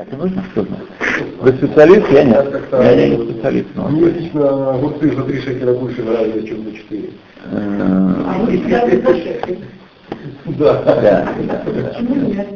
Так 0.00 0.14
и 0.14 0.16
нужно? 0.16 0.42
Что 0.52 0.62
знать? 0.62 0.80
Вы 1.40 1.52
специалист? 1.52 2.10
Я 2.10 2.24
нет. 2.24 2.62
Я, 2.72 2.90
я 2.92 3.08
не 3.18 3.30
специалист. 3.32 3.66
Но 3.74 3.88
Мне 3.88 4.10
лично 4.10 4.70
огурцы 4.74 5.14
за 5.14 5.22
3 5.24 5.40
шекеля 5.42 5.74
больше 5.74 6.02
нравятся, 6.02 6.46
чем 6.46 6.64
за 6.64 6.72
4. 6.72 7.02
А 7.52 8.38
вы 8.38 8.56
всегда 8.56 8.86
за 8.86 9.14
шесть. 9.18 9.58
Да. 10.58 10.82
Да, 10.82 11.34
Почему 11.66 12.14
нет? 12.14 12.48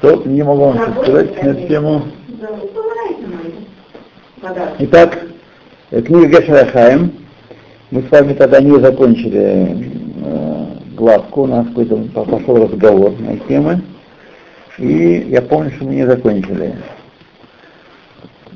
То 0.00 0.22
не 0.24 0.42
могу 0.42 0.64
вам 0.64 0.78
что 0.94 1.02
сказать 1.04 1.42
на 1.44 1.48
эту 1.50 1.68
тему. 1.68 2.02
Итак, 4.80 5.18
э, 5.92 6.02
книга 6.02 6.40
Гешарахаем. 6.40 7.12
Мы 7.92 8.02
с 8.02 8.10
вами 8.10 8.32
тогда 8.34 8.60
не 8.60 8.80
закончили 8.80 9.76
э, 10.24 10.64
главку, 10.96 11.42
у 11.42 11.46
нас 11.46 11.66
какой-то 11.68 11.96
по- 12.14 12.24
пошел 12.24 12.66
разговор 12.66 13.12
на 13.20 13.36
темы. 13.46 13.80
И 14.78 15.26
я 15.28 15.42
помню, 15.42 15.72
что 15.72 15.84
мы 15.84 15.96
не 15.96 16.06
закончили. 16.06 16.76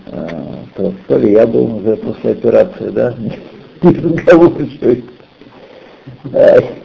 Э, 0.06 0.28
то, 0.76 0.94
то 1.08 1.18
ли 1.18 1.32
я 1.32 1.46
был 1.46 1.76
уже 1.76 1.96
после 1.96 2.32
операции, 2.32 2.90
да? 2.90 3.14
Не. 3.18 3.40
Ай. 6.34 6.82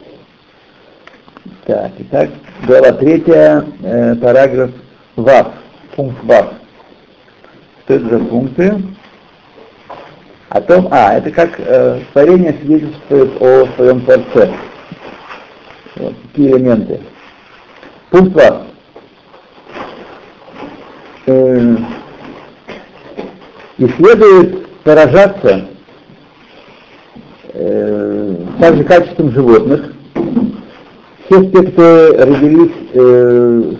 Так, 1.64 1.92
итак, 1.98 2.30
глава 2.66 2.92
третья, 2.92 3.64
э, 3.82 4.14
параграф 4.16 4.70
ВАФ, 5.16 5.48
пункт 5.94 6.24
ВАФ. 6.24 6.46
Что 7.84 7.94
это 7.94 8.08
за 8.08 8.18
пункты? 8.24 8.82
О 10.48 10.60
том, 10.62 10.88
а, 10.90 11.14
это 11.18 11.30
как 11.30 11.60
э, 11.60 12.00
творение 12.12 12.54
свидетельствует 12.54 13.40
о 13.40 13.66
своем 13.76 14.00
Творце. 14.00 14.50
Вот, 15.96 16.14
такие 16.22 16.52
элементы. 16.52 17.00
Пункт 18.10 18.34
ВАФ. 18.34 18.67
Э, 21.28 21.76
и 23.76 23.86
следует 23.86 24.66
поражаться 24.78 25.68
э, 27.52 28.36
также 28.58 28.84
качеством 28.84 29.30
животных, 29.32 29.92
все 31.26 31.50
те, 31.50 31.62
кто 31.64 32.14
родились 32.16 32.72
э, 32.94 33.72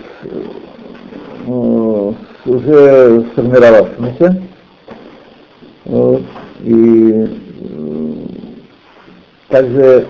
э, 1.46 2.12
уже 2.44 3.24
сформировавшимися, 3.32 4.42
вот, 5.86 6.22
и 6.60 7.28
э, 7.60 8.14
также 9.48 10.06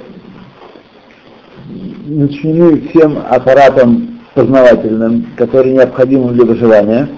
начинены 2.05 2.89
всем 2.89 3.19
аппаратом 3.31 4.19
познавательным, 4.34 5.27
который 5.36 5.72
необходим 5.72 6.33
для 6.34 6.44
выживания, 6.44 7.09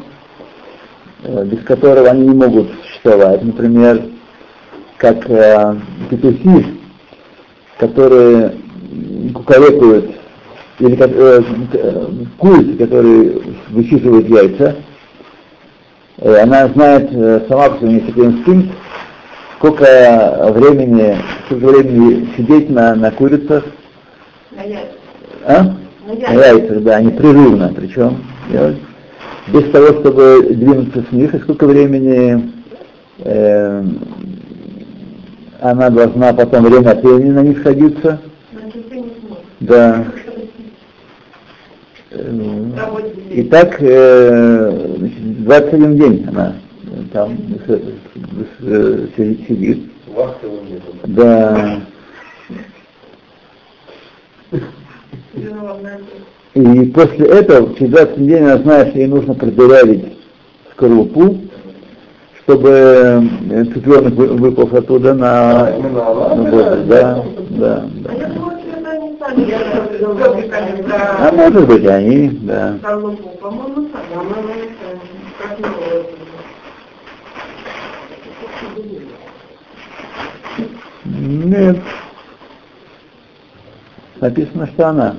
без 1.22 1.62
которого 1.64 2.08
они 2.08 2.28
не 2.28 2.34
могут 2.34 2.68
существовать. 2.82 3.42
Например, 3.44 4.02
как 4.96 5.28
э, 5.28 5.76
петухи, 6.10 6.66
которые 7.78 8.54
кукарекают, 9.34 10.10
или 10.78 10.96
как, 10.96 11.10
э, 11.12 11.42
э, 11.72 12.06
курицы, 12.38 12.76
которые 12.76 13.40
высиживают 13.70 14.28
яйца, 14.28 14.76
Э, 16.22 16.42
она 16.42 16.68
знает 16.68 17.08
э, 17.12 17.46
сама 17.48 17.70
по 17.70 17.78
себе, 17.78 17.94
есть 17.94 18.06
такой 18.08 18.26
инстинкт, 18.26 18.74
сколько 19.56 20.52
времени, 20.54 21.16
сколько 21.46 21.66
времени 21.68 22.28
сидеть 22.36 22.68
на, 22.68 22.94
на 22.94 23.10
курицах, 23.10 23.64
На 24.54 24.62
яйца. 24.62 24.92
а? 25.46 25.62
На 25.62 25.74
На 26.06 26.12
яйца. 26.12 26.54
яйцах, 26.58 26.82
да, 26.82 27.00
непрерывно 27.00 27.72
причем. 27.74 28.22
делать. 28.50 28.76
Без 29.52 29.70
того, 29.70 29.86
чтобы 30.00 30.54
двинуться 30.54 31.04
с 31.08 31.12
них, 31.12 31.34
и 31.34 31.38
сколько 31.40 31.66
времени 31.66 32.52
э, 33.18 33.84
она 35.60 35.90
должна 35.90 36.32
потом 36.32 36.64
время 36.64 36.90
от 36.90 37.02
времени 37.02 37.30
на 37.30 37.42
них 37.42 37.62
садиться. 37.62 38.20
Да. 39.60 40.04
Э, 42.10 42.70
И 43.30 43.42
так 43.44 43.76
э, 43.80 44.96
значит, 44.98 45.42
21 45.44 45.96
день 45.96 46.26
она 46.28 46.54
там 47.12 47.36
с- 47.66 47.70
с- 47.70 48.64
э, 48.66 49.06
си- 49.16 49.44
сидит. 49.48 49.90
Да. 51.06 51.80
На. 56.54 56.60
И 56.60 56.86
после 56.90 57.26
этого, 57.26 57.74
через 57.76 57.90
21 57.92 58.26
день, 58.26 58.42
она 58.44 58.58
знает, 58.58 58.88
что 58.88 58.98
ей 58.98 59.06
нужно 59.08 59.34
продырявить 59.34 60.04
скорлупу, 60.72 61.36
чтобы 62.42 62.68
э, 63.50 63.64
цыпленок 63.72 64.14
вы- 64.14 64.28
выполз 64.28 64.72
оттуда 64.72 65.14
на, 65.14 65.70
на 65.78 65.88
воздух. 66.50 66.86
Да, 66.86 67.24
да, 67.50 67.84
да. 67.94 68.30
А 71.18 71.32
может 71.32 71.66
быть, 71.68 71.86
они, 71.86 72.28
да. 72.42 72.76
Нет. 81.04 81.78
Написано, 84.20 84.66
что 84.68 84.88
она. 84.88 85.16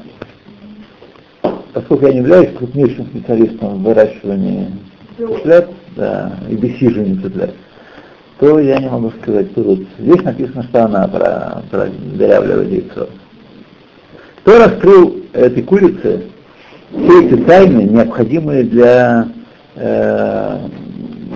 Поскольку 1.73 2.07
я 2.07 2.13
не 2.13 2.19
являюсь 2.19 2.55
крупнейшим 2.57 3.05
специалистом 3.07 3.77
в 3.77 3.83
выращивании 3.83 4.67
цыплят, 5.17 5.69
да, 5.95 6.33
и 6.49 6.55
высиживании 6.55 7.21
цыплят, 7.21 7.51
то 8.39 8.59
я 8.59 8.79
не 8.79 8.89
могу 8.89 9.11
сказать, 9.21 9.51
что 9.51 9.63
тут. 9.63 9.87
Здесь 9.99 10.23
написано, 10.23 10.63
что 10.63 10.85
она 10.85 11.07
про, 11.07 11.63
про 11.69 11.87
дырявливает 12.15 12.69
яйцо. 12.69 13.07
Кто 14.37 14.57
раскрыл 14.57 15.17
этой 15.33 15.63
курице 15.63 16.23
все 16.89 17.25
эти 17.25 17.35
тайны, 17.43 17.83
необходимые 17.83 18.63
для 18.63 19.27
э, 19.75 20.57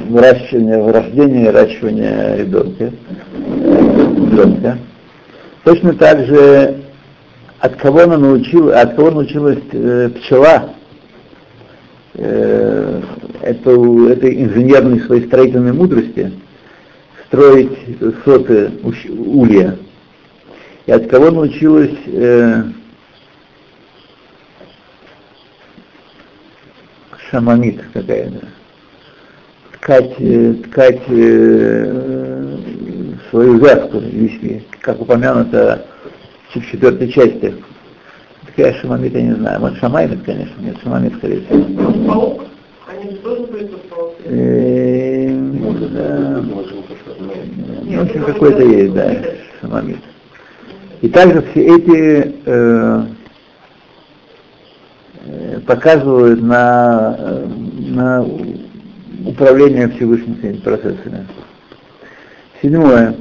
выращивания, 0.09 0.79
вырождения 0.81 1.43
и 1.43 1.45
выращивания 1.45 2.35
ребенка, 2.37 2.91
ребенка. 3.45 4.77
Точно 5.63 5.93
так 5.93 6.25
же 6.25 6.84
от 7.65 7.75
кого 7.77 8.01
она 8.01 8.17
научила, 8.17 8.79
от 8.79 8.95
кого 8.95 9.11
научилась 9.11 9.59
э, 9.71 10.09
пчела 10.09 10.75
э, 12.13 13.01
эту, 13.41 14.07
этой 14.07 14.43
инженерной 14.43 15.01
своей 15.01 15.25
строительной 15.25 15.73
мудрости 15.73 16.31
строить 17.27 17.71
соты 18.23 18.71
улья. 18.83 19.77
И 20.85 20.91
от 20.91 21.07
кого 21.07 21.31
научилась 21.31 21.97
э, 22.05 22.63
шамамит 27.31 27.81
какая-то 27.93 28.47
ткать, 29.73 30.13
э, 30.19 30.53
ткать 30.65 31.01
э, 31.07 32.57
свою 33.31 33.57
вязку, 33.57 33.97
если, 34.01 34.63
как 34.81 35.01
упомянуто 35.01 35.87
в 36.59 36.71
четвертой 36.71 37.09
части. 37.11 37.55
Такая 38.45 38.73
шамамит, 38.79 39.13
я 39.13 39.21
не 39.21 39.33
знаю. 39.33 39.59
Вот 39.59 39.77
шамаймит, 39.77 40.23
конечно, 40.23 40.61
нет, 40.61 40.77
шамамит, 40.83 41.15
скорее 41.17 41.41
всего. 41.41 42.07
Паук? 42.07 42.45
Они 42.87 43.11
же 43.11 43.17
тоже. 43.17 43.47
Э, 44.25 45.29
Может, 45.29 45.93
да. 45.93 46.41
может, 46.41 46.69
что-то. 46.69 47.23
Ну, 47.83 47.99
в 47.99 48.03
общем, 48.03 48.23
какой-то 48.23 48.63
есть, 48.63 48.93
да, 48.93 49.11
шамамит. 49.61 49.99
И 51.01 51.09
также 51.09 51.41
все 51.41 51.65
эти 51.65 52.35
э, 52.45 53.03
э, 55.25 55.59
показывают 55.67 56.41
на, 56.41 57.15
э, 57.17 57.47
на 57.89 58.25
управление 59.25 59.89
Всевышними 59.89 60.39
своими 60.39 60.57
процессами. 60.57 61.27
Седьмое. 62.61 63.15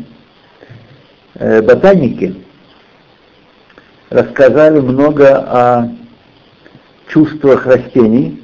Ботаники 1.35 2.44
рассказали 4.11 4.81
много 4.81 5.39
о 5.39 5.89
чувствах 7.09 7.67
растений, 7.67 8.43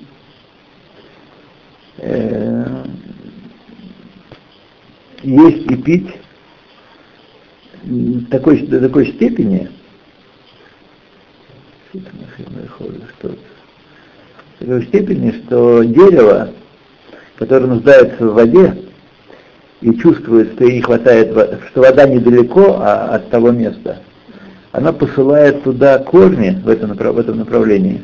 э, 1.99 2.85
есть 5.23 5.71
и 5.71 5.77
пить. 5.77 6.17
Такой, 8.31 8.59
до 8.67 8.79
такой 8.79 9.07
степени, 9.15 9.71
такой 14.59 14.87
степени, 14.87 15.31
что 15.31 15.83
дерево, 15.83 16.51
которое 17.37 17.67
нуждается 17.67 18.27
в 18.27 18.35
воде 18.35 18.77
и 19.81 19.95
чувствует, 19.95 20.53
что 20.53 20.65
ей 20.65 20.77
не 20.77 20.83
хватает, 20.83 21.31
что 21.71 21.81
вода 21.81 22.07
недалеко 22.07 22.77
а, 22.79 23.15
от 23.15 23.31
того 23.31 23.51
места, 23.51 24.03
она 24.72 24.93
посылает 24.93 25.62
туда 25.64 25.99
корни 25.99 26.50
в 26.62 26.69
этом, 26.69 26.93
в 26.93 27.19
этом 27.19 27.38
направлении. 27.38 28.02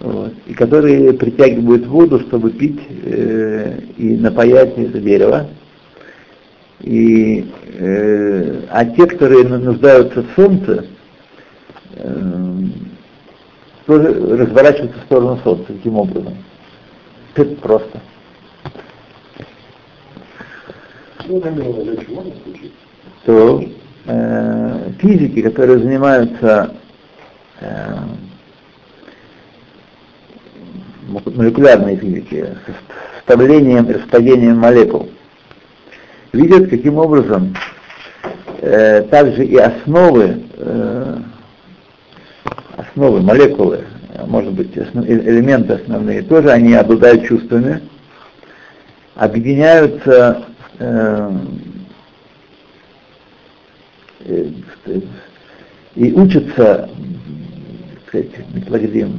вот, 0.00 0.32
и 0.46 0.54
которые 0.54 1.12
притягивают 1.12 1.86
воду, 1.86 2.20
чтобы 2.20 2.50
пить 2.50 2.80
э, 3.04 3.80
и 3.96 4.16
напаять 4.16 4.76
это 4.76 4.98
дерево. 4.98 5.48
И, 6.80 7.48
э, 7.74 8.62
а 8.70 8.84
те, 8.86 9.06
которые 9.06 9.44
нуждаются 9.44 10.22
в 10.22 10.26
солнце, 10.34 10.86
э, 11.92 12.56
тоже 13.86 14.36
разворачиваются 14.36 14.98
в 15.00 15.04
сторону 15.04 15.38
солнца 15.44 15.66
таким 15.66 15.96
образом. 15.96 16.34
Это 17.34 17.54
просто. 17.56 18.00
Ну, 21.28 21.40
наверное, 21.40 21.84
дальше 21.84 22.10
можно 22.10 22.32
включить? 22.32 22.72
То 23.24 23.62
э, 24.06 24.92
физики, 24.98 25.42
которые 25.42 25.78
занимаются 25.78 26.74
э, 27.60 27.96
молекулярной 31.08 31.96
физики, 31.96 32.46
составлением 33.16 33.90
и 33.90 33.94
распадением 33.94 34.58
молекул, 34.58 35.10
видят, 36.32 36.70
каким 36.70 36.98
образом 36.98 37.54
э, 38.60 39.02
также 39.02 39.44
и 39.44 39.56
основы, 39.56 40.44
основы, 42.76 43.20
молекулы, 43.20 43.84
может 44.26 44.52
быть, 44.52 44.76
элементы 44.76 45.74
основные, 45.74 46.22
тоже 46.22 46.50
они 46.50 46.74
обладают 46.74 47.26
чувствами, 47.26 47.80
объединяются 49.14 50.44
и 54.26 56.12
учатся, 56.12 56.88
сказать, 58.06 58.30
металлогидим, 58.54 59.18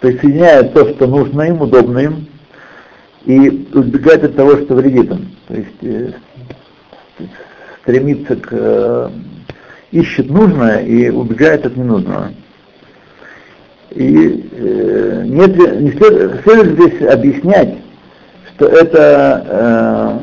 присоединяют 0.00 0.72
то, 0.74 0.88
что 0.88 1.06
нужно 1.06 1.42
им, 1.42 1.60
удобно 1.62 1.98
им, 1.98 2.26
и 3.24 3.68
убегать 3.72 4.22
от 4.22 4.36
того, 4.36 4.56
что 4.58 4.74
вредит 4.74 5.10
им. 5.10 5.30
То 5.48 5.54
есть 5.54 5.82
э, 5.82 6.12
стремится 7.82 8.36
к... 8.36 8.48
Э, 8.52 9.10
ищет 9.94 10.28
нужное 10.28 10.80
и 10.80 11.08
убегает 11.08 11.64
от 11.64 11.76
ненужного. 11.76 12.32
И 13.90 14.48
э, 14.50 15.22
нет, 15.24 15.56
не 15.80 15.92
след, 15.92 16.42
следует 16.42 16.72
здесь 16.72 17.08
объяснять, 17.08 17.76
что 18.56 18.66
это 18.66 20.20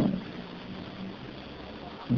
э, 2.09 2.15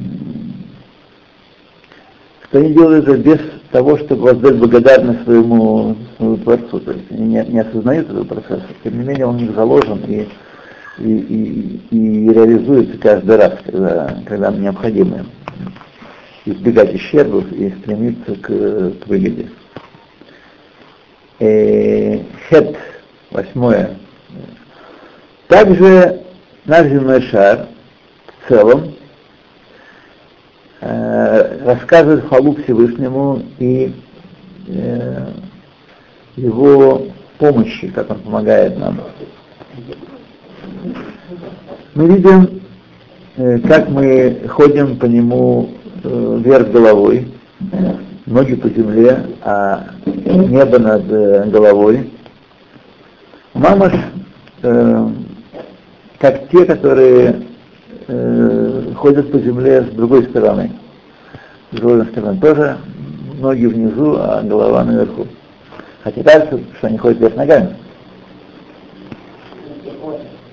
что 2.54 2.60
они 2.60 2.74
делают 2.76 3.08
это 3.08 3.18
без 3.18 3.40
того, 3.72 3.98
чтобы 3.98 4.26
воздать 4.26 4.58
благодарность 4.58 5.24
своему, 5.24 5.98
своему 6.18 6.38
Творцу. 6.38 6.80
То 6.82 6.92
есть 6.92 7.12
они 7.12 7.26
не, 7.26 7.46
не 7.48 7.60
осознают 7.62 8.08
этого 8.08 8.26
процесса. 8.26 8.68
Тем 8.84 9.00
не 9.00 9.08
менее, 9.08 9.26
он 9.26 9.38
у 9.38 9.40
них 9.40 9.56
заложен 9.56 10.00
и 10.08 10.28
и, 11.00 11.10
и, 11.10 11.82
и 11.90 12.30
реализуется 12.30 13.00
каждый 13.00 13.38
раз, 13.38 13.54
когда, 13.66 14.22
когда 14.28 14.52
необходимо 14.52 15.26
избегать 16.46 16.94
ущербов 16.94 17.52
и 17.52 17.72
стремиться 17.80 18.36
к, 18.36 18.46
к 18.46 19.08
выгоде. 19.08 19.50
Э, 21.40 22.20
хет, 22.48 22.78
восьмое. 23.32 23.98
Также 25.48 26.22
наш 26.66 26.86
земной 26.86 27.24
шар 27.24 27.70
в 28.28 28.50
целом 28.50 28.94
э, 30.84 31.66
рассказывает 31.66 32.28
хвалу 32.28 32.56
Всевышнему 32.56 33.42
и 33.60 33.94
э, 34.68 35.28
его 36.36 37.08
помощи, 37.38 37.88
как 37.88 38.10
он 38.10 38.20
помогает 38.20 38.78
нам. 38.78 39.00
Мы 41.96 42.08
видим, 42.08 42.62
э, 43.38 43.60
как 43.60 43.90
мы 43.90 44.42
ходим 44.50 44.98
по 44.98 45.06
нему 45.06 45.70
э, 46.04 46.40
вверх 46.44 46.72
головой, 46.72 47.32
ноги 48.26 48.56
по 48.56 48.70
земле, 48.70 49.26
а 49.42 49.88
небо 50.06 50.80
над 50.80 51.12
э, 51.12 51.50
головой. 51.50 52.10
Мамаш, 53.54 53.94
как 56.20 56.50
те, 56.50 56.66
которые 56.66 57.44
ходят 58.08 59.32
по 59.32 59.40
земле 59.40 59.84
с 59.84 59.96
другой 59.96 60.24
стороны. 60.26 60.72
С 61.72 61.76
другой 61.76 62.06
стороны 62.08 62.40
тоже 62.40 62.78
ноги 63.40 63.66
внизу, 63.66 64.16
а 64.18 64.42
голова 64.42 64.84
наверху. 64.84 65.28
Хотя 66.04 66.24
дальше, 66.24 66.64
что 66.78 66.88
они 66.88 66.98
ходят 66.98 67.20
вверх 67.20 67.36
ногами. 67.36 67.76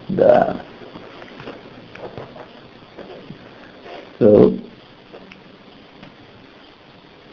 Да. 0.08 0.56
So. 4.19 4.61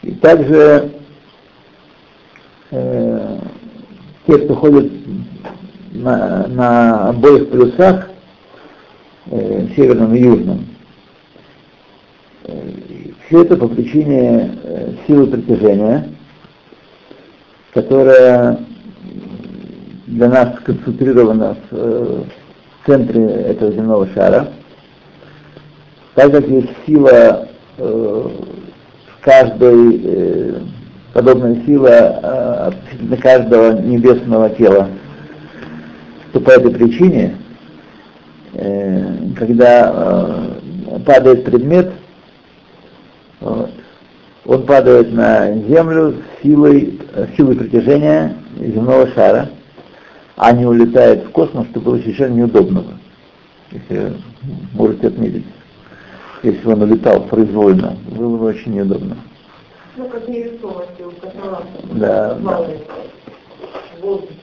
И 0.02 0.12
также 0.12 0.90
э, 2.70 3.38
те, 4.26 4.38
кто 4.38 4.54
ходят 4.54 4.90
на, 5.92 6.46
на 6.46 7.08
обоих 7.10 7.50
полюсах, 7.50 8.08
э, 8.08 8.17
северном 9.78 10.14
и 10.14 10.20
южном, 10.20 10.66
все 13.28 13.42
это 13.42 13.56
по 13.56 13.68
причине 13.68 14.58
э, 14.64 14.92
силы 15.06 15.26
притяжения, 15.26 16.08
которая 17.74 18.58
для 20.06 20.28
нас 20.28 20.56
сконцентрирована 20.60 21.54
в, 21.54 21.58
э, 21.72 22.22
центре 22.86 23.24
этого 23.24 23.70
земного 23.72 24.08
шара, 24.14 24.48
так 26.14 26.32
как 26.32 26.48
есть 26.48 26.70
сила 26.86 27.48
э, 27.76 28.28
каждой, 29.20 30.00
э, 30.02 30.60
подобная 31.12 31.62
сила 31.66 32.68
относительно 32.68 33.16
каждого 33.18 33.80
небесного 33.82 34.50
тела, 34.50 34.88
то 36.32 36.40
по 36.40 36.50
этой 36.50 36.70
причине, 36.70 37.36
когда 39.38 39.92
э, 39.94 40.98
падает 41.06 41.44
предмет, 41.44 41.92
вот, 43.40 43.70
он 44.44 44.66
падает 44.66 45.12
на 45.12 45.52
землю 45.52 46.16
силой, 46.42 46.98
силой 47.36 47.54
притяжения 47.54 48.34
земного 48.58 49.06
шара, 49.08 49.50
а 50.36 50.52
не 50.52 50.66
улетает 50.66 51.24
в 51.24 51.30
космос, 51.30 51.66
что 51.70 51.80
было 51.80 51.98
совершенно 51.98 52.34
неудобно, 52.34 52.84
если 53.70 54.14
можете 54.74 55.08
отметить. 55.08 55.46
Если 56.42 56.66
он 56.66 56.82
улетал 56.82 57.24
произвольно, 57.24 57.96
было 58.10 58.36
бы 58.36 58.46
очень 58.46 58.74
неудобно. 58.74 59.16
Ну, 59.96 60.08
как 60.08 60.28
невесомости 60.28 61.02
у 61.02 61.10
космонавтов. 61.10 61.98
Да, 61.98 62.34
да. 62.34 62.66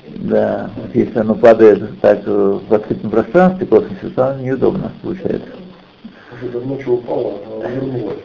Да, 0.08 0.70
если 0.94 1.20
оно 1.20 1.36
падает 1.36 2.00
так 2.02 2.26
в 2.26 2.74
открытом 2.74 3.10
пространстве, 3.10 3.68
космосе, 3.68 4.10
то 4.16 4.38
неудобно 4.42 4.92
получается. 5.02 5.50
Уже 6.42 6.60
ночью 6.60 6.94
упало, 6.94 7.34
а 7.64 7.70
вернулось. 7.70 8.20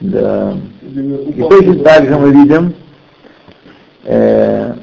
Да. 0.00 0.56
И 0.82 1.42
точно 1.42 1.78
так 1.80 2.06
же 2.06 2.18
мы 2.18 2.30
видим, 2.30 2.74
э, 4.04 4.74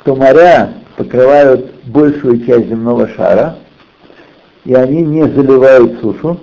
что 0.00 0.14
моря 0.14 0.74
покрывают 0.96 1.84
большую 1.84 2.44
часть 2.44 2.68
земного 2.68 3.08
шара, 3.08 3.56
и 4.64 4.74
они 4.74 5.02
не 5.02 5.22
заливают 5.22 6.00
сушу. 6.00 6.38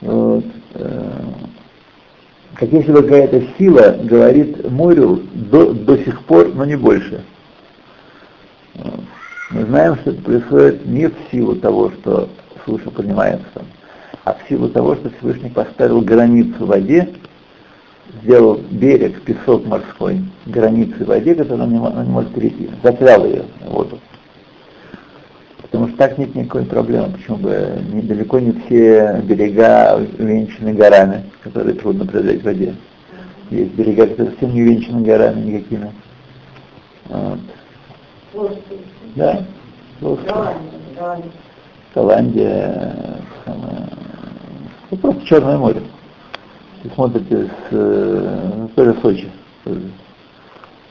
Вот. 0.00 0.44
Э, 0.74 1.29
как 2.60 2.70
если 2.72 2.92
бы 2.92 3.02
какая-то 3.02 3.42
сила 3.58 3.96
говорит 4.02 4.70
морю 4.70 5.22
до, 5.32 5.72
до 5.72 5.96
сих 5.96 6.22
пор, 6.24 6.54
но 6.54 6.66
не 6.66 6.76
больше. 6.76 7.24
Мы 9.50 9.64
знаем, 9.64 9.96
что 9.96 10.10
это 10.10 10.20
происходит 10.20 10.84
не 10.84 11.08
в 11.08 11.14
силу 11.32 11.56
того, 11.56 11.90
что 11.90 12.28
суша 12.66 12.90
поднимается, 12.90 13.64
а 14.24 14.34
в 14.34 14.46
силу 14.46 14.68
того, 14.68 14.94
что 14.96 15.10
Всевышний 15.10 15.48
поставил 15.48 16.02
границу 16.02 16.66
в 16.66 16.66
воде, 16.66 17.08
сделал 18.22 18.60
берег, 18.70 19.22
песок 19.22 19.64
морской, 19.64 20.20
границы 20.44 21.02
в 21.02 21.08
воде, 21.08 21.34
которую 21.34 21.64
он 21.64 21.72
не, 21.72 21.78
он 21.78 22.04
не 22.04 22.10
может 22.10 22.34
перейти, 22.34 22.68
закрыл 22.82 23.24
ее, 23.24 23.44
воду. 23.66 23.98
Потому 25.70 25.88
что 25.88 25.98
так 25.98 26.18
нет 26.18 26.34
никакой 26.34 26.64
проблемы, 26.64 27.12
почему 27.12 27.36
бы 27.36 27.80
недалеко 27.92 28.40
не 28.40 28.52
все 28.52 29.20
берега 29.22 29.96
увенчаны 30.18 30.74
горами, 30.74 31.24
которые 31.42 31.76
трудно 31.76 32.04
преодолеть 32.06 32.42
в 32.42 32.44
воде. 32.44 32.74
Есть 33.50 33.74
берега, 33.74 34.08
которые 34.08 34.32
совсем 34.32 34.52
не 34.52 34.62
увенчаны 34.62 35.02
горами 35.02 35.40
никакими. 35.40 35.92
Вот. 37.08 37.38
Да, 39.14 39.44
Голландия, 40.00 40.54
Голландия, 41.94 42.96
ну, 44.90 44.96
просто 44.96 45.26
Черное 45.26 45.56
море. 45.56 45.82
Вы 46.82 46.90
смотрите 46.94 47.44
с 47.44 47.50
э, 47.70 48.68
тоже 48.74 48.94
Сочи. 49.02 49.30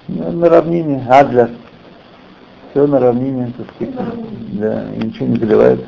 Ну, 0.08 0.32
на 0.32 0.50
равнине, 0.50 1.06
Адлер. 1.10 1.50
Все 2.72 2.86
на 2.86 3.00
равнине, 3.00 3.52
так 3.58 3.68
сказать. 3.76 3.96
Да, 4.54 4.94
и 4.94 5.00
ничего 5.00 5.28
не 5.28 5.38
заливается. 5.38 5.88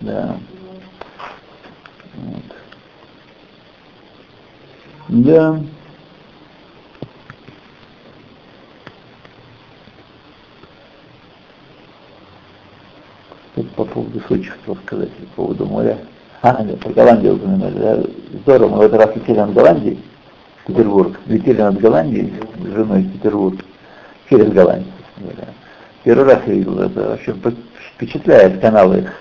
Да. 0.00 0.36
Вот. 2.14 2.42
Да. 5.08 5.60
Тут 13.56 13.70
по 13.72 13.84
поводу 13.84 14.20
Сочи 14.28 14.48
хотел 14.48 14.76
сказать, 14.86 15.10
по 15.10 15.42
поводу 15.42 15.66
моря. 15.66 15.98
А, 16.42 16.62
нет, 16.62 16.78
про 16.78 16.92
Голландию 16.92 17.34
упоминали. 17.34 17.78
Да? 17.78 18.02
Здорово, 18.42 18.68
мы 18.68 18.76
в 18.78 18.80
этот 18.82 19.00
раз 19.00 19.16
летели 19.16 19.38
над 19.38 19.52
Голландией, 19.52 19.98
в 20.62 20.66
Петербург. 20.68 21.18
Летели 21.26 21.60
над 21.60 21.80
Голландией 21.80 22.32
с 22.62 22.72
женой 22.72 23.02
в 23.02 23.12
Петербург, 23.12 23.60
через 24.30 24.52
Голландию. 24.52 24.92
Первый 26.04 26.24
раз 26.24 26.40
я 26.46 26.54
видел 26.54 26.78
это, 26.78 27.00
вообще 27.10 27.34
впечатляет 27.96 28.60
каналы 28.60 28.98
их. 29.00 29.12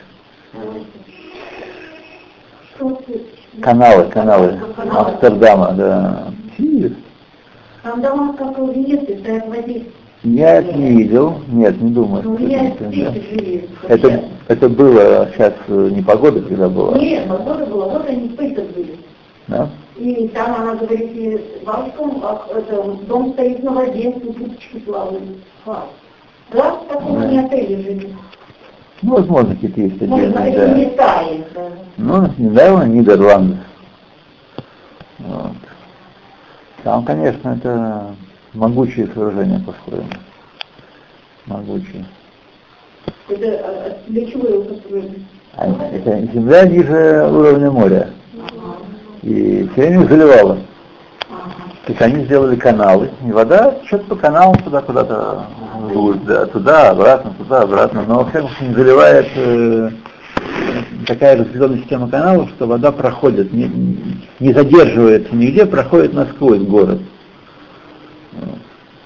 Каналы, 3.61 4.05
каналы 4.05 4.57
Амстердама, 4.77 5.73
да. 5.73 6.33
Там 7.83 8.01
дома 8.01 8.33
как 8.37 8.57
у 8.59 8.71
Венеции 8.71 9.19
стоят 9.19 9.45
в 9.45 9.49
воде. 9.49 9.83
Я 10.23 10.57
это 10.57 10.73
не 10.73 10.97
видел, 10.97 11.41
нет, 11.47 11.81
не 11.81 11.91
думаю. 11.91 12.23
Ну, 12.23 12.35
это, 12.35 12.83
да. 12.83 13.13
это, 13.87 14.23
это 14.49 14.69
было 14.69 15.29
сейчас 15.33 15.53
э, 15.69 15.89
не 15.93 16.01
погода, 16.01 16.41
когда 16.41 16.67
была. 16.67 16.97
Нет, 16.97 17.25
погода 17.29 17.65
была, 17.65 17.87
вот 17.87 18.05
они 18.05 18.27
в 18.27 18.35
пытках 18.35 18.65
были. 18.75 18.97
Да? 19.47 19.69
И 19.99 20.29
там 20.29 20.55
она 20.61 20.75
говорит, 20.75 21.11
и 21.13 21.41
а, 21.65 21.85
это, 22.55 22.83
дом 23.05 23.33
стоит 23.33 23.61
на 23.63 23.71
воде, 23.73 24.11
тут 24.11 24.39
уточки 24.39 24.79
плавают. 24.79 25.23
А. 25.65 25.87
Да, 26.53 26.71
в 26.71 26.85
таком 26.87 27.19
Да. 27.19 27.27
они 27.27 27.39
отеле 27.39 27.83
жили. 27.83 28.15
Ну, 29.01 29.15
возможно, 29.15 29.55
какие-то 29.55 29.81
есть 29.81 30.01
отдельные, 30.01 30.51
да. 30.57 30.67
не 30.73 30.85
тает. 30.91 31.47
да. 31.53 31.67
Ну, 31.97 32.29
недавно 32.37 32.83
Нидерланды. 32.83 33.57
Вот. 35.19 35.51
Там, 36.83 37.03
конечно, 37.03 37.49
это 37.49 38.15
могучие 38.53 39.07
сооружения 39.07 39.59
построены. 39.59 40.07
Могучие. 41.45 42.05
Это 43.27 43.47
а, 43.47 43.85
а 43.85 43.97
для 44.07 44.25
чего 44.27 44.47
его 44.47 44.63
построили? 44.63 45.25
А 45.55 45.67
это 45.67 46.21
земля 46.33 46.65
ниже 46.67 47.29
уровня 47.29 47.69
моря. 47.69 48.09
И 49.21 49.69
все 49.73 49.87
время 49.87 50.07
заливало. 50.07 50.57
То 51.85 51.93
есть 51.93 52.01
они 52.01 52.25
сделали 52.25 52.55
каналы, 52.55 53.09
и 53.25 53.31
вода 53.31 53.75
течет 53.83 54.05
по 54.05 54.15
каналам 54.15 54.55
туда 54.63 54.81
куда-то, 54.81 55.47
вглубь, 55.81 56.23
да, 56.23 56.45
туда, 56.45 56.91
обратно, 56.91 57.33
туда, 57.37 57.61
обратно, 57.61 58.03
но 58.07 58.15
во 58.19 58.25
всяком 58.25 58.49
случае 58.49 58.75
заливает 58.75 59.27
э, 59.35 59.89
такая 61.07 61.37
разветвленная 61.37 61.79
система 61.79 62.07
каналов, 62.09 62.49
что 62.51 62.67
вода 62.67 62.91
проходит, 62.91 63.51
не, 63.51 63.71
не 64.39 64.53
задерживается 64.53 65.35
нигде, 65.35 65.65
проходит 65.65 66.13
насквозь 66.13 66.61
город. 66.61 66.99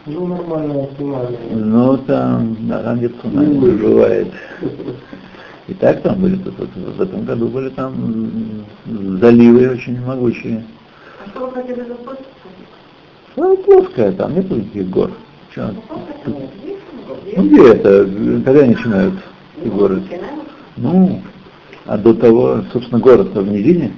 Ну, 0.06 0.28
нормально, 0.28 0.84
оптимально. 0.84 1.38
Ну, 1.52 1.98
там, 2.00 2.58
да, 2.68 2.84
там 2.84 2.98
где 2.98 3.08
цунами 3.08 3.60
бывает. 3.60 4.28
И 5.68 5.74
так 5.74 6.02
там 6.02 6.20
были, 6.20 6.36
в 6.36 7.02
этом 7.02 7.24
году 7.24 7.48
были 7.48 7.70
там 7.70 8.66
заливы 8.86 9.70
очень 9.70 10.00
могучие. 10.02 10.66
А 11.26 11.30
что 11.30 11.46
вы 11.46 11.52
хотели 11.54 11.84
заплатить? 11.88 12.26
Ну, 13.36 13.58
плоская, 13.58 14.12
там 14.12 14.36
нет 14.36 14.50
никаких 14.50 14.90
гор. 14.90 15.12
Много, 15.56 15.76
есть. 16.64 17.38
Ну 17.38 17.44
где 17.46 17.74
это? 17.74 18.06
Когда 18.44 18.66
начинают 18.66 19.14
эти 19.62 19.70
горы? 19.70 20.04
Ну, 20.76 21.22
а 21.86 21.98
до 21.98 22.14
того, 22.14 22.64
собственно, 22.74 23.00
город-то 23.00 23.42
в 23.42 23.48
низине, 23.48 23.94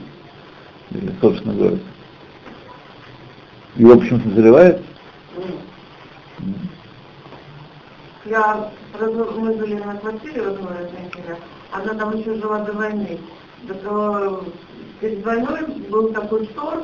Или, 0.91 1.11
собственно, 1.19 1.53
город. 1.53 1.79
Его 3.75 3.97
почему-то 3.97 4.29
заливает. 4.29 4.81
М. 6.39 6.53
Я, 8.25 8.71
раз- 8.99 9.11
мы 9.37 9.53
жили 9.57 9.75
на 9.75 9.95
квартире 9.97 10.41
в 10.41 10.47
одной 10.47 10.77
Анкеля, 10.79 11.37
она 11.71 11.93
там 11.93 12.17
еще 12.17 12.33
жила 12.35 12.59
до 12.59 12.73
войны. 12.73 13.19
Так, 13.67 13.77
э, 13.83 14.39
перед 14.99 15.23
войной 15.23 15.61
был 15.89 16.11
такой 16.11 16.45
шторм, 16.47 16.83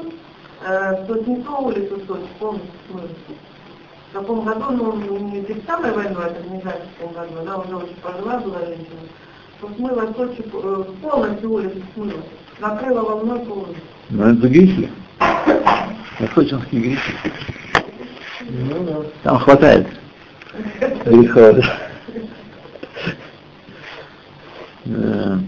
э, 0.67 1.05
Сотникова 1.07 1.67
улицу 1.67 1.99
Сочи, 2.07 2.27
помните, 2.39 2.65
мы 2.89 3.01
в 3.01 4.13
каком 4.13 4.41
году, 4.45 4.91
ну, 4.93 5.17
не 5.17 5.41
перед 5.41 5.65
самой 5.65 5.91
войной, 5.93 6.25
это 6.25 6.43
не 6.49 6.61
знаю, 6.61 6.77
в 6.81 6.99
каком 6.99 7.13
году, 7.13 7.39
она 7.41 7.57
уже 7.57 7.75
очень 7.75 7.95
пожилая 8.03 8.39
была 8.39 8.59
женщина, 8.59 8.99
то 9.61 9.69
смыла 9.75 10.13
Сочи, 10.15 10.43
э, 10.53 10.83
полностью 11.01 11.51
улицу 11.51 11.81
смыла, 11.95 12.13
накрыла 12.59 13.01
волной 13.01 13.39
полностью. 13.39 13.81
Ну, 14.09 14.23
это 14.31 14.47
грехи. 14.47 14.89
Это 16.19 16.33
сочинские 16.35 16.81
грехи. 16.81 17.13
Ну, 18.41 18.83
да. 18.83 18.95
Там 19.23 19.39
хватает 19.39 19.87
Да. 24.85 25.39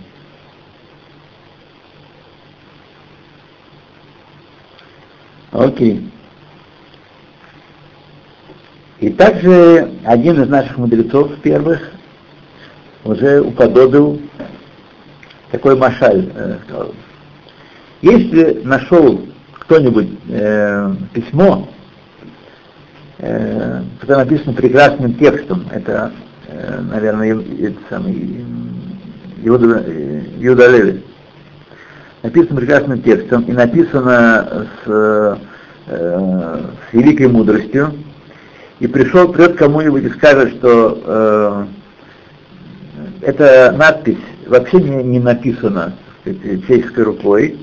Окей. 5.52 6.10
И 9.00 9.10
также 9.10 9.92
один 10.06 10.42
из 10.42 10.50
наших 10.50 10.78
мудрецов 10.78 11.36
первых 11.42 11.92
уже 13.04 13.42
уподобил 13.42 14.22
такой 15.52 15.76
машаль. 15.76 16.32
э, 16.34 16.58
сказал. 16.66 16.94
Если 18.02 18.62
нашел 18.64 19.22
кто-нибудь 19.54 20.10
э, 20.30 20.96
письмо, 21.14 21.68
э, 23.24 23.82
которое 24.00 24.26
написано 24.26 24.54
прекрасным 24.54 25.16
текстом, 25.16 25.66
это, 25.72 26.12
э, 26.48 26.82
наверное, 26.92 27.40
это 27.60 27.78
самый, 27.90 28.44
Иуда, 29.44 29.84
э, 29.86 30.22
Иуда 30.40 30.70
Леви. 30.70 31.04
написано 32.22 32.60
прекрасным 32.60 33.02
текстом 33.02 33.44
и 33.44 33.52
написано 33.54 34.68
с, 34.86 34.90
э, 34.90 35.36
с 35.88 36.94
великой 36.94 37.28
мудростью, 37.28 37.94
и 38.80 38.88
пришел, 38.88 39.32
придет 39.32 39.58
кому-нибудь 39.58 40.04
и 40.04 40.10
скажет, 40.10 40.56
что 40.56 41.02
э, 41.06 41.66
эта 43.22 43.74
надпись 43.78 44.18
вообще 44.48 44.82
не, 44.82 45.04
не 45.04 45.20
написана 45.20 45.94
сказать, 46.22 46.98
рукой, 46.98 47.58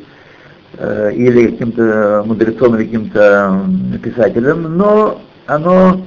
э, 0.78 1.12
или 1.14 1.48
каким-то 1.48 2.22
мудрецом, 2.26 2.76
или 2.76 2.84
каким-то 2.84 3.64
писателем, 4.02 4.76
но 4.76 5.20
оно 5.46 6.00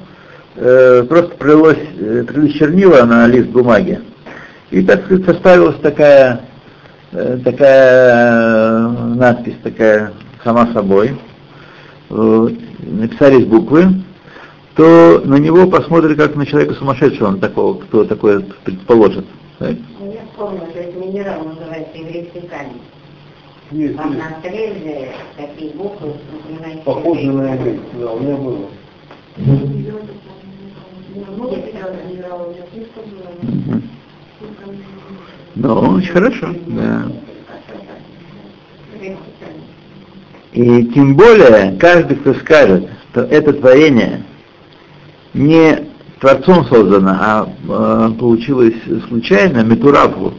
э, 0.55 1.03
просто 1.03 1.35
прилилось, 1.35 1.77
э, 1.99 2.25
чернила 2.57 3.03
на 3.03 3.27
лист 3.27 3.49
бумаги. 3.49 3.99
И, 4.71 4.81
так 4.83 5.05
сказать, 5.05 5.25
составилась 5.25 5.79
такая, 5.81 6.41
э, 7.11 7.37
такая 7.43 8.87
э, 8.87 8.87
надпись, 9.15 9.57
такая 9.63 10.13
сама 10.43 10.71
собой. 10.73 11.17
Вот. 12.09 12.53
Написались 12.79 13.45
буквы, 13.45 14.03
то 14.75 15.21
на 15.23 15.35
него 15.35 15.67
посмотрят 15.67 16.17
как 16.17 16.35
на 16.35 16.45
человека 16.45 16.73
сумасшедшего, 16.75 17.31
на 17.31 17.37
такого, 17.37 17.79
кто 17.79 18.03
такое 18.03 18.43
предположит. 18.63 19.25
Ну, 19.59 19.67
Я 19.67 20.21
помню, 20.35 20.61
что 20.71 20.79
это 20.79 20.97
минерал 20.97 21.43
называется 21.43 21.97
еврейский 21.97 22.41
камень. 22.47 22.81
Есть, 23.71 23.95
Там 23.97 24.11
есть. 24.11 24.23
на 24.23 24.41
срезе 24.41 25.11
такие 25.37 25.71
буквы, 25.71 26.13
напоминающие 26.31 26.83
Похоже 26.83 27.31
на 27.31 27.53
еврейский, 27.53 27.97
да, 27.99 28.11
у 28.11 28.19
меня 28.19 28.35
было. 28.35 28.57
Ну, 35.55 35.95
очень 35.95 36.11
хорошо, 36.11 36.55
да. 36.67 37.11
И 40.51 40.85
тем 40.87 41.15
более, 41.15 41.77
каждый, 41.79 42.17
кто 42.17 42.33
скажет, 42.35 42.87
что 43.11 43.21
это 43.21 43.53
творение 43.53 44.23
не 45.33 45.87
Творцом 46.19 46.65
создано, 46.65 47.17
а 47.19 47.49
э, 47.49 48.13
получилось 48.17 48.75
случайно, 49.09 49.63
метураву, 49.63 50.33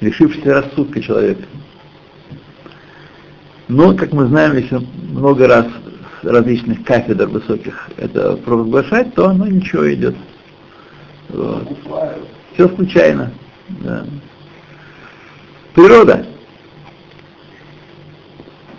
лишившийся 0.00 0.54
рассудка 0.54 1.00
человека. 1.00 1.42
Но, 3.68 3.96
как 3.96 4.12
мы 4.12 4.26
знаем, 4.26 4.56
если 4.56 4.80
много 5.10 5.48
раз 5.48 5.66
различных 6.22 6.84
кафедр 6.84 7.26
высоких 7.26 7.90
это 7.96 8.36
провозглашать, 8.36 9.14
то 9.14 9.28
оно 9.28 9.46
ничего 9.46 9.92
идет. 9.92 10.16
Вот. 11.28 11.68
Все 12.54 12.68
случайно. 12.68 13.32
Да. 13.68 14.06
Природа. 15.74 16.26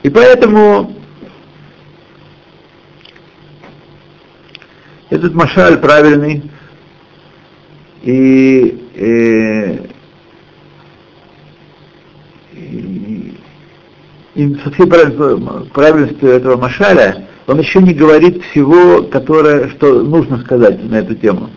И 0.03 0.09
поэтому 0.09 0.95
этот 5.09 5.33
машаль 5.33 5.79
правильный, 5.79 6.49
и, 8.03 8.89
э, 8.95 9.73
и, 9.73 9.86
и 14.37 14.55
со 14.63 14.69
всей 14.71 14.85
правильностью 14.85 16.29
этого 16.29 16.57
машаля 16.57 17.27
он 17.47 17.59
еще 17.59 17.81
не 17.81 17.95
говорит 17.95 18.43
всего, 18.43 19.01
которое, 19.01 19.69
что 19.69 20.03
нужно 20.03 20.37
сказать 20.41 20.83
на 20.83 20.97
эту 20.97 21.15
тему. 21.15 21.49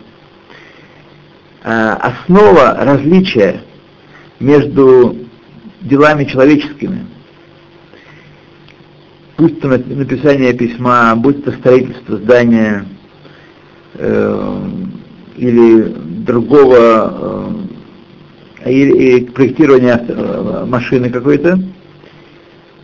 А, 1.63 1.93
основа 1.97 2.75
различия 2.79 3.61
между 4.39 5.15
делами 5.81 6.23
человеческими, 6.25 7.05
будь 9.37 9.61
то 9.61 9.67
написание 9.67 10.53
письма, 10.53 11.13
будь 11.15 11.45
то 11.45 11.51
строительство 11.51 12.17
здания 12.17 12.85
э, 13.93 14.69
или 15.37 15.81
другого, 16.25 17.57
э, 18.65 18.71
или 18.71 19.25
проектирование 19.25 20.03
э, 20.07 20.65
машины 20.67 21.11
какой-то, 21.11 21.59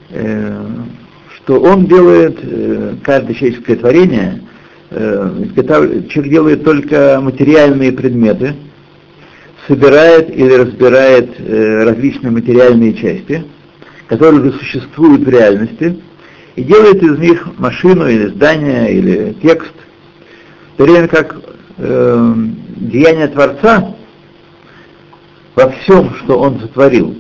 что 0.10 1.62
он 1.62 1.86
делает, 1.86 2.40
э, 2.42 2.96
каждое 3.04 3.34
человеческое 3.34 3.78
творение, 3.78 4.42
э, 4.90 5.46
человек 6.10 6.30
делает 6.30 6.64
только 6.66 7.20
материальные 7.22 7.94
предметы, 7.94 8.54
собирает 9.66 10.30
или 10.30 10.54
разбирает 10.54 11.30
э, 11.40 11.84
различные 11.86 12.32
материальные 12.32 12.94
части, 12.96 13.46
которые 14.08 14.42
уже 14.42 14.52
существуют 14.60 15.22
в 15.22 15.30
реальности, 15.30 15.98
и 16.58 16.64
делает 16.64 17.02
из 17.02 17.18
них 17.18 17.48
машину 17.58 18.10
или 18.10 18.28
здание 18.28 18.94
или 18.94 19.36
текст, 19.42 19.74
в 20.74 20.78
то 20.78 20.84
время 20.84 21.08
как 21.08 21.38
э, 21.78 22.34
деяние 22.76 23.28
Творца 23.28 23.96
во 25.56 25.70
всем, 25.70 26.14
что 26.16 26.40
Он 26.40 26.60
сотворил, 26.60 27.16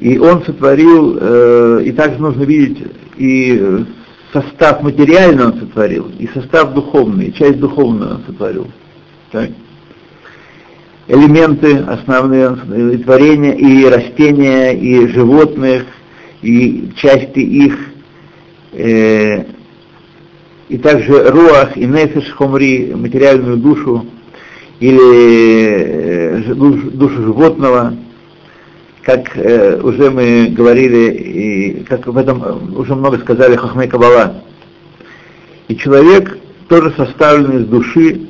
и 0.00 0.18
Он 0.18 0.44
сотворил, 0.44 1.18
э, 1.20 1.82
и 1.84 1.92
также 1.92 2.20
нужно 2.20 2.42
видеть 2.44 2.84
и 3.16 3.84
состав 4.32 4.82
материальный 4.82 5.46
Он 5.46 5.58
сотворил, 5.58 6.10
и 6.18 6.26
состав 6.28 6.74
духовный, 6.74 7.26
и 7.26 7.34
часть 7.34 7.58
духовную 7.58 8.16
Он 8.16 8.22
сотворил. 8.26 8.66
Так? 9.32 9.50
элементы 11.08 11.76
основные 11.76 12.56
и 12.94 12.98
творения, 12.98 13.52
и 13.52 13.84
растения, 13.86 14.72
и 14.72 15.06
животных, 15.08 15.84
и 16.42 16.90
части 16.96 17.38
их, 17.38 17.78
э, 18.72 19.44
и 20.68 20.78
также 20.78 21.30
руах, 21.30 21.76
и 21.76 21.86
нефиш 21.86 22.30
хомри, 22.32 22.92
материальную 22.94 23.56
душу, 23.56 24.06
или 24.80 26.42
э, 26.42 26.54
душу 26.54 27.22
животного, 27.22 27.94
как 29.06 29.36
э, 29.36 29.80
уже 29.82 30.10
мы 30.10 30.48
говорили, 30.48 31.12
и 31.12 31.84
как 31.84 32.08
в 32.08 32.16
этом 32.18 32.76
уже 32.76 32.96
много 32.96 33.18
сказали 33.18 33.54
Хахмей 33.54 33.86
Кабала. 33.86 34.42
И 35.68 35.76
человек 35.76 36.36
тоже 36.68 36.92
составлен 36.96 37.62
из 37.62 37.66
души, 37.66 38.22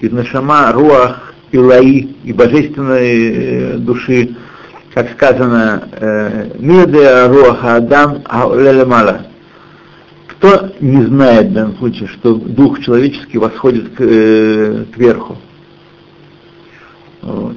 из 0.00 0.10
нашама, 0.10 0.72
руах, 0.72 1.34
и 1.50 1.58
лаи, 1.58 2.16
и 2.24 2.32
божественной 2.32 3.74
э, 3.74 3.76
души, 3.76 4.34
как 4.94 5.10
сказано, 5.10 5.90
э, 6.00 6.52
Мирде 6.58 7.26
Руаха 7.26 7.76
Адам 7.76 8.22
Лелемала. 8.54 9.26
Кто 10.28 10.72
не 10.80 11.04
знает 11.04 11.48
в 11.48 11.52
данном 11.52 11.76
случае, 11.76 12.08
что 12.08 12.36
дух 12.36 12.80
человеческий 12.80 13.36
восходит 13.36 13.90
к, 13.90 14.00
э, 14.00 14.86
кверху? 14.94 15.36
Вот. 17.20 17.56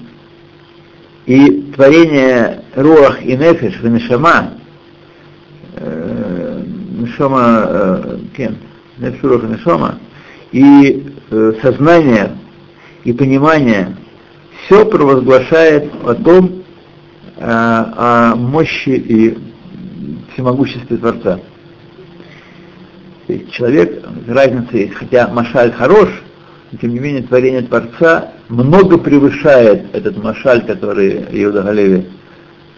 И 1.26 1.72
творение 1.76 2.64
Руах 2.76 3.24
и 3.24 3.36
Нефиш, 3.36 3.80
и 3.82 3.88
Нешама, 3.88 4.54
э, 5.76 6.64
Нешама, 7.00 7.66
э, 7.68 8.18
кем? 8.38 8.58
Нефиш, 8.98 9.24
Руах 9.24 9.44
и 9.44 9.48
Нешама, 9.48 10.00
и 10.52 11.14
э, 11.32 11.54
сознание 11.62 12.32
и 13.04 13.14
понимание 13.14 13.96
все 14.66 14.86
провозглашает 14.86 15.92
о 16.04 16.16
том, 16.16 16.64
о, 17.38 18.36
мощи 18.36 18.90
и 18.90 19.38
всемогуществе 20.34 20.98
Творца. 20.98 21.40
Человек, 23.52 24.06
разница 24.28 24.78
есть, 24.78 24.94
хотя 24.94 25.28
Машаль 25.28 25.72
хорош, 25.74 26.10
тем 26.82 26.93
не 26.93 26.99
менее 26.99 27.23
творение 27.23 27.62
Творца 27.62 28.32
много 28.49 28.97
превышает 28.97 29.93
этот 29.93 30.17
Машаль, 30.21 30.65
который 30.65 31.25
Иуда 31.32 31.62
Галеви 31.62 32.06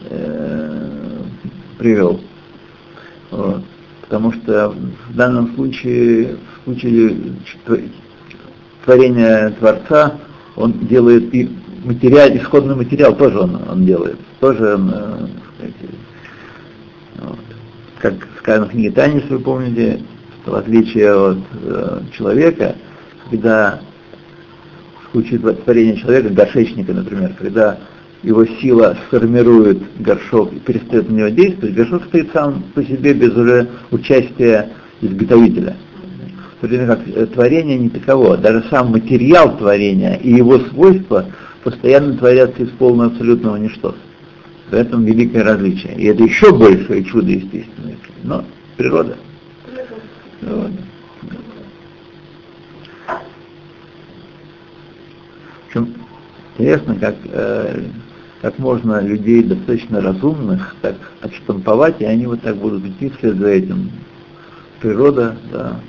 э, 0.10 0.90
привел. 1.78 2.22
Вот. 3.32 3.64
Потому 4.02 4.34
что 4.34 4.74
в 5.10 5.16
данном 5.16 5.54
случае, 5.56 6.36
в 6.36 6.64
случае 6.64 7.18
творения 8.86 9.50
Творца, 9.60 10.18
он 10.56 10.74
делает 10.88 11.34
и 11.34 11.50
материал, 11.84 12.30
исходный 12.30 12.76
материал 12.76 13.16
тоже 13.16 13.40
он, 13.40 13.60
он 13.70 13.86
делает. 13.86 14.18
Тоже 14.40 14.76
он, 14.76 14.92
э, 14.94 15.28
вот. 17.20 17.40
как 18.00 18.14
сказано 18.40 18.68
в 18.68 18.72
книге 18.72 18.92
Танис, 18.92 19.24
вы 19.30 19.40
помните, 19.40 20.02
в 20.46 20.56
отличие 20.56 21.14
от 21.14 21.40
э, 21.64 22.02
человека, 22.14 22.76
когда 23.30 23.82
в 25.04 25.12
случае 25.12 25.40
творения 25.40 25.96
человека, 25.96 26.30
горшечника, 26.30 26.94
например, 26.94 27.34
когда 27.38 27.78
его 28.24 28.46
сила 28.46 28.98
сформирует 29.08 29.82
горшок 30.00 30.54
и 30.54 30.60
перестает 30.60 31.10
на 31.10 31.16
него 31.16 31.30
действовать, 31.30 31.76
горшок 31.76 32.06
стоит 32.06 32.32
сам 32.34 32.64
по 32.74 32.84
себе 32.84 33.14
без 33.14 33.34
уже 33.36 33.68
участия 33.92 34.70
изготовителя 35.02 35.76
в 36.58 36.62
то 36.62 36.68
время 36.68 36.88
как 36.88 37.08
э, 37.08 37.26
творение 37.28 37.78
не 37.78 37.90
таково. 37.90 38.38
Даже 38.38 38.66
сам 38.70 38.92
материал 38.92 39.58
творения 39.58 40.16
и 40.16 40.32
его 40.32 40.60
свойства 40.60 41.26
постоянно 41.64 42.18
творятся 42.18 42.64
из 42.64 42.70
полного 42.72 43.12
абсолютного 43.12 43.58
ничто. 43.58 43.96
В 44.70 44.74
этом 44.74 45.06
великое 45.06 45.44
различие. 45.44 45.96
И 45.96 46.06
это 46.06 46.24
еще 46.24 46.52
большее 46.52 47.04
чудо 47.04 47.32
естественное. 47.32 47.98
Но 48.24 48.44
природа. 48.76 49.18
Вот. 50.42 50.72
Интересно, 56.54 56.96
как, 56.96 57.16
э, 57.26 57.84
как 58.42 58.60
можно 58.60 59.02
людей 59.02 59.44
достаточно 59.44 60.02
разумных 60.02 60.76
так 60.82 60.96
отштамповать, 61.22 62.02
и 62.02 62.06
они 62.06 62.28
вот 62.28 62.42
так 62.42 62.56
будут 62.58 62.86
идти 62.86 63.10
вслед 63.10 63.38
за 63.38 63.48
этим. 63.48 63.92
Природа, 64.80 65.36
да, 65.52 65.80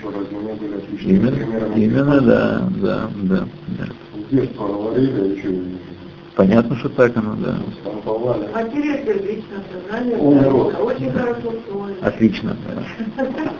что, 0.00 0.10
разве 0.10 0.36
не 0.38 0.52
были 0.54 0.76
отличными 0.76 1.16
именно, 1.16 1.36
примерами? 1.36 1.84
Именно, 1.84 2.20
да, 2.20 2.68
да, 2.82 3.10
да. 3.22 3.48
да. 3.78 3.86
С 3.86 4.32
детства 4.32 4.66
говорили, 4.66 5.20
а 5.20 5.24
еще 5.24 5.48
Понятно, 6.36 6.76
что 6.76 6.88
так 6.90 7.16
оно, 7.16 7.36
да. 7.36 7.58
Первично, 8.70 9.62
сознание, 9.72 10.16
Он 10.16 10.38
очень 10.86 11.10
хорошо. 11.10 11.52
Отлично, 12.00 12.56
да. 12.66 13.22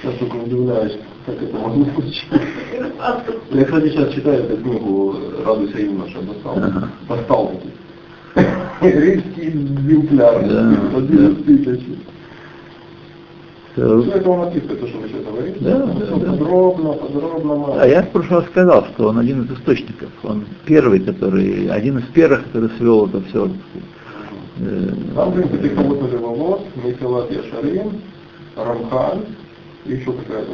Сейчас 0.00 0.14
только 0.18 0.36
удивляюсь, 0.36 0.98
как 1.26 1.42
это 1.42 1.56
могло 1.56 1.86
случиться. 1.94 2.40
Я, 3.50 3.64
кстати, 3.64 3.88
сейчас 3.90 4.14
читаю 4.14 4.44
эту 4.44 4.56
книгу 4.62 5.14
«Радуйся, 5.44 5.78
юноша», 5.78 6.20
достал. 6.22 6.56
Ага. 6.56 6.88
Достал 7.08 7.48
таки. 7.48 8.48
Римский 8.80 9.48
экземпляр. 9.48 10.48
Да, 10.48 10.76
11 10.96 11.44
тысяч. 11.46 11.80
Все. 13.72 14.02
Все 14.02 14.10
это 14.12 14.28
он 14.28 14.48
описывает, 14.48 14.80
то, 14.80 14.86
что 14.86 14.98
вы 14.98 15.08
сейчас 15.08 15.24
говорите. 15.24 15.56
Да, 15.60 15.78
Ну, 15.86 16.18
да, 16.18 16.30
подробно, 16.32 16.92
подробно. 16.92 17.80
А 17.82 17.86
я 17.86 18.02
в 18.02 18.10
прошлый 18.10 18.40
раз 18.40 18.48
сказал, 18.50 18.86
что 18.86 19.08
он 19.08 19.18
один 19.18 19.44
из 19.44 19.50
источников. 19.52 20.10
Он 20.24 20.44
первый, 20.66 21.00
который, 21.00 21.68
один 21.68 21.98
из 21.98 22.04
первых, 22.06 22.44
который 22.44 22.70
свел 22.78 23.06
это 23.06 23.22
все. 23.22 23.48
Там, 25.14 25.30
в 25.30 25.34
принципе, 25.34 25.70
кого-то 25.70 26.08
же 26.08 26.18
Вавод, 26.18 26.60
Михалат 26.84 27.30
Яшарин, 27.30 27.92
Рамхан, 28.56 29.20
еще 29.84 30.12
какая-то 30.12 30.52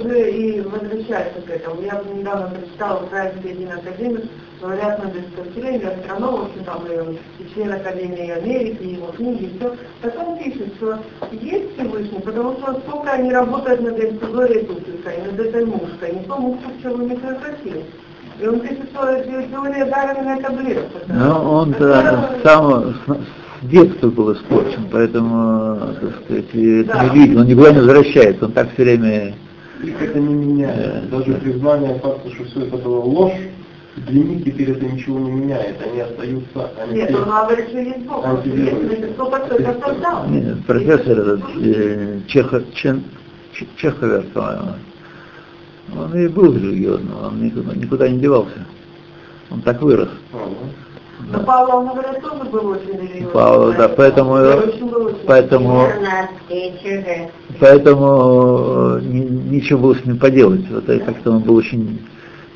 уже 0.00 0.30
и 0.30 0.60
возвращаются 0.62 1.40
к 1.42 1.50
этому. 1.50 1.80
Я 1.82 2.02
недавно 2.12 2.48
прочитала 2.48 3.04
Украинский 3.04 3.52
один 3.52 3.72
академик, 3.72 4.24
говорят 4.60 5.04
на 5.04 5.10
дискуссии 5.10 5.84
астрономов, 5.84 6.48
и 6.56 6.64
там 6.64 6.84
и, 6.86 7.18
и 7.42 7.54
член 7.54 7.72
Академии 7.72 8.30
Америки, 8.30 8.82
и 8.82 8.94
его 8.94 9.08
книги, 9.08 9.44
и 9.44 9.58
все. 9.58 9.76
Так 10.02 10.14
он 10.26 10.38
пишет, 10.38 10.74
что 10.76 10.98
есть 11.30 11.74
Всевышний, 11.74 12.20
потому 12.20 12.54
что 12.54 12.80
сколько 12.80 13.10
они 13.12 13.30
работают 13.32 13.80
над 13.80 13.98
этой 13.98 14.10
республикой, 14.10 15.22
над 15.26 15.38
этой 15.38 15.64
мушкой, 15.66 16.14
никто 16.14 16.36
мушку 16.36 16.70
чего 16.82 16.96
не 17.02 17.14
прекратил. 17.16 17.82
И 18.40 18.46
он 18.46 18.58
пишет, 18.58 18.90
что 18.92 19.20
теория 19.22 19.84
Дарвина 19.84 20.38
это 20.40 20.52
бред. 20.52 20.88
Ну, 21.06 21.52
он 21.52 21.74
э, 21.78 22.24
с 22.42 23.43
самого, 23.64 23.68
с 23.68 23.70
детства 23.70 24.10
был 24.10 24.32
испорчен, 24.32 24.88
поэтому, 24.90 25.78
так 26.00 26.24
сказать, 26.24 26.44
это 26.52 26.54
не 26.54 27.20
видно, 27.20 27.40
он 27.40 27.46
никуда 27.46 27.72
не 27.72 27.80
возвращается, 27.80 28.46
он 28.46 28.52
так 28.52 28.72
все 28.74 28.82
время... 28.84 29.34
Их 29.82 30.00
это 30.00 30.18
не 30.18 30.34
меняет. 30.34 31.10
Даже 31.10 31.34
признание 31.34 31.98
факта, 31.98 32.30
что 32.30 32.44
все 32.44 32.60
это 32.62 32.76
было 32.78 33.00
ложь, 33.00 33.32
для 33.96 34.22
них 34.22 34.44
теперь 34.44 34.70
это 34.70 34.84
ничего 34.86 35.18
не 35.18 35.30
меняет, 35.30 35.76
они 35.82 36.00
остаются 36.00 36.70
Нет, 36.90 37.14
он 37.14 37.24
говорит, 37.24 37.68
что 37.68 37.78
есть 37.78 38.06
Бог. 38.06 38.24
Кто 38.24 39.54
это 39.56 39.80
создал? 39.84 40.28
Нет, 40.28 40.64
профессор 40.66 41.18
этот, 41.18 41.42
э, 41.60 42.20
Чехов, 42.26 42.62
Чен, 42.74 43.04
Чеховер, 43.76 44.24
по-моему, 44.32 44.74
он 45.96 46.18
и 46.18 46.28
был 46.28 46.54
религиозным, 46.54 47.16
он 47.22 47.44
никуда, 47.44 47.74
никуда 47.74 48.08
не 48.08 48.18
девался. 48.18 48.66
Он 49.50 49.60
так 49.60 49.80
вырос. 49.82 50.08
Но 50.32 50.40
да. 51.20 51.38
Павла, 51.40 51.74
он, 51.76 51.88
говорят, 51.88 52.20
тоже 52.20 52.44
был 52.50 52.68
очень 52.68 52.98
религиозный. 52.98 53.32
Павла, 53.32 53.72
да, 53.72 53.88
поэтому, 53.88 54.36
поэтому, 55.26 55.88
поэтому 57.60 58.98
ничего 59.00 59.78
было 59.78 59.94
с 59.94 60.04
ним 60.04 60.18
поделать. 60.18 60.68
Вот 60.70 60.86
как-то 60.86 61.30
он 61.30 61.40
был 61.40 61.56
очень, 61.56 62.00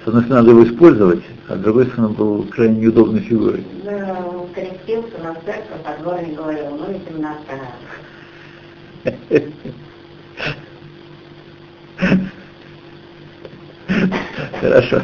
с 0.04 0.08
одной 0.08 0.24
стороны, 0.24 0.46
надо 0.46 0.50
его 0.50 0.64
использовать, 0.64 1.22
а 1.48 1.56
с 1.56 1.58
другой 1.60 1.86
стороны, 1.86 2.08
был 2.14 2.42
крайне 2.50 2.80
неудобной 2.80 3.20
фигурой. 3.20 3.64
Да, 3.84 4.16
он 4.28 4.48
крестился 4.52 5.18
на 5.22 5.34
церковь, 5.44 5.80
а 5.84 6.02
дворник 6.02 6.36
говорил, 6.36 6.70
ну 6.70 6.90
и 6.94 7.00
темнота. 7.08 7.54
Хорошо. 14.60 15.02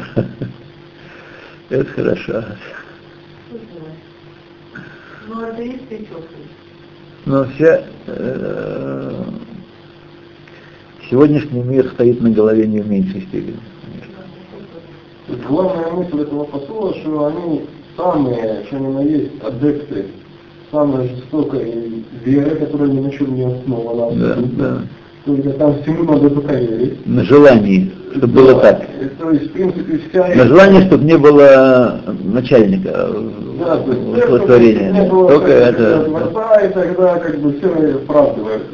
Это 1.69 1.91
хорошо. 1.91 2.43
Это 5.47 5.61
есть 5.61 5.83
Но 7.25 7.45
вся, 7.45 7.83
э, 8.07 9.11
сегодняшний 11.09 11.61
мир 11.61 11.91
стоит 11.93 12.19
на 12.19 12.31
голове 12.31 12.65
не 12.65 12.79
в 12.79 12.89
меньшей 12.89 13.21
степени. 13.21 13.59
Главная 15.47 15.91
мысль 15.91 16.21
этого 16.21 16.45
посола, 16.45 16.95
что 16.95 17.25
они 17.25 17.61
самые, 17.95 18.65
что 18.65 18.77
ни 18.77 18.87
на 18.87 19.01
есть, 19.01 19.43
адепты 19.43 20.05
самой 20.71 21.09
жестокой 21.09 22.03
веры, 22.23 22.55
которая 22.55 22.89
ни 22.89 22.99
на 23.01 23.11
чем 23.11 23.35
не 23.35 23.43
основана. 23.43 24.15
Да, 24.15 24.37
да. 24.57 24.81
Только 25.25 25.51
там 25.51 25.81
всему 25.81 26.11
надо 26.11 26.29
только 26.29 26.55
верить. 26.55 27.05
На 27.05 27.23
желании, 27.23 27.91
чтобы 28.11 28.27
да, 28.27 28.33
было 28.33 28.61
так. 28.61 28.81
То 29.19 29.31
есть, 29.31 29.49
в 29.49 29.51
принципе, 29.51 29.99
вся... 30.09 30.27
На 30.35 30.45
желание, 30.45 30.81
чтобы 30.87 31.03
не 31.03 31.17
было 31.17 32.01
начальника 32.23 33.09
да. 33.59 33.77
Не 33.77 35.09
было 35.09 35.27
только 35.27 35.51
это... 35.51 36.03
Творца, 36.05 36.61
и 36.61 36.73
тогда 36.73 37.19
как 37.19 37.39
бы 37.39 37.53
все 37.53 37.95
оправдывается. 37.95 38.71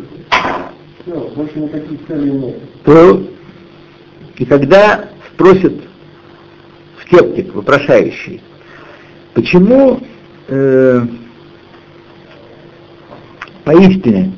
Все, 1.02 1.32
больше 1.36 1.60
никаких 1.60 2.06
целей 2.08 2.32
нет. 2.32 2.56
То, 2.84 3.24
и 4.38 4.46
когда 4.46 5.06
спросит 5.34 5.82
скептик, 7.02 7.54
вопрошающий, 7.54 8.41
почему 9.34 10.00
э, 10.48 11.02
поистине 13.63 14.34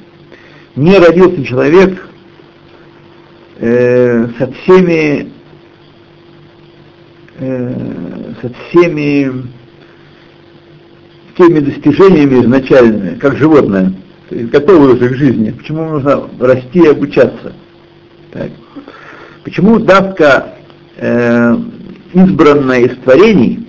не 0.76 0.98
родился 0.98 1.44
человек 1.46 2.08
э, 3.60 4.28
со 4.38 4.52
всеми 4.52 5.32
э, 7.40 8.34
со 8.42 8.50
всеми 8.70 9.48
теми 11.38 11.60
достижениями 11.60 12.42
изначальными, 12.44 13.16
как 13.16 13.38
животное, 13.38 13.94
то 14.30 14.36
готовы 14.36 14.94
уже 14.94 15.10
к 15.10 15.16
жизни. 15.16 15.52
Почему 15.52 15.86
нужно 15.86 16.30
расти 16.40 16.80
и 16.80 16.88
обучаться? 16.88 17.54
Так. 18.32 18.50
Почему 19.44 19.80
давка 19.80 20.56
э, 20.98 21.56
избранная 22.14 22.82
из 22.82 22.98
творений 23.00 23.68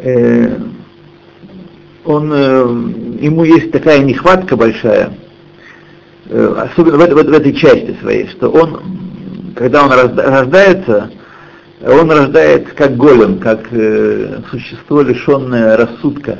э, 0.00 0.56
он, 2.04 2.32
э, 2.32 2.62
ему 3.20 3.44
есть 3.44 3.72
такая 3.72 4.00
нехватка 4.00 4.56
большая, 4.56 5.14
э, 6.26 6.68
особенно 6.72 6.98
в, 6.98 7.10
в, 7.10 7.14
в 7.14 7.32
этой 7.32 7.52
части 7.54 7.96
своей, 8.00 8.28
что 8.28 8.50
он, 8.50 8.80
когда 9.56 9.84
он 9.84 9.90
рождается, 9.90 11.10
он 11.82 12.10
рождается 12.10 12.74
как 12.74 12.96
голем, 12.96 13.38
как 13.38 13.68
э, 13.70 14.40
существо, 14.50 15.02
лишенное 15.02 15.76
рассудка. 15.76 16.38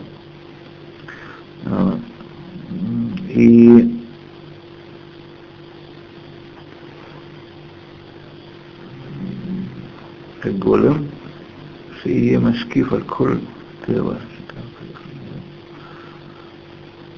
И 3.29 4.01
как 10.40 10.59
голем, 10.59 11.09
шие 12.03 12.38
машкиф 12.38 12.92
аль-коль 12.92 13.40
тева 13.87 14.16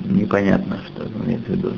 непонятно, 0.09 0.79
что 0.87 1.07
имеется 1.25 1.53
в 1.53 1.55
виду. 1.55 1.73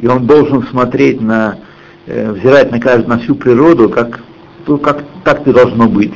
И 0.00 0.06
он 0.06 0.26
должен 0.26 0.66
смотреть 0.66 1.20
на, 1.20 1.58
э, 2.06 2.32
взирать 2.32 2.70
на, 2.70 2.80
каждую, 2.80 3.08
на 3.08 3.18
всю 3.18 3.34
природу, 3.34 3.88
как, 3.88 4.20
ну, 4.66 4.78
как 4.78 5.04
так 5.24 5.44
ты 5.44 5.52
должно 5.52 5.88
быть. 5.88 6.12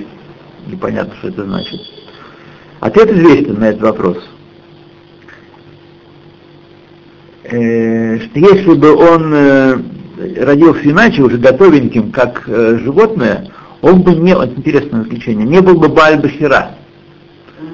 Непонятно, 0.66 1.14
что 1.16 1.28
это 1.28 1.44
значит. 1.44 1.80
Ответ 2.80 3.10
известен 3.10 3.58
на 3.58 3.70
этот 3.70 3.82
вопрос. 3.82 4.18
Э, 7.44 8.18
что 8.18 8.38
если 8.38 8.74
бы 8.74 8.94
он 8.94 9.34
э, 9.34 9.76
родился 10.38 10.90
иначе, 10.90 11.22
уже 11.22 11.38
готовеньким, 11.38 12.12
как 12.12 12.44
э, 12.46 12.78
животное, 12.78 13.48
он 13.82 14.02
бы 14.02 14.14
не, 14.14 14.34
вот 14.34 14.56
интересное 14.56 15.02
заключение, 15.02 15.46
не 15.46 15.60
был 15.60 15.78
бы 15.78 15.88
Бальбахира 15.88 16.76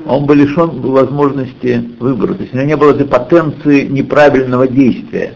он 0.06 0.26
бы 0.26 0.34
лишен 0.34 0.80
возможности 0.80 1.90
выбора. 1.98 2.34
То 2.34 2.42
есть 2.42 2.54
у 2.54 2.56
него 2.56 2.66
не 2.66 2.76
было 2.76 2.90
этой 2.92 3.06
потенции 3.06 3.86
неправильного 3.86 4.68
действия. 4.68 5.34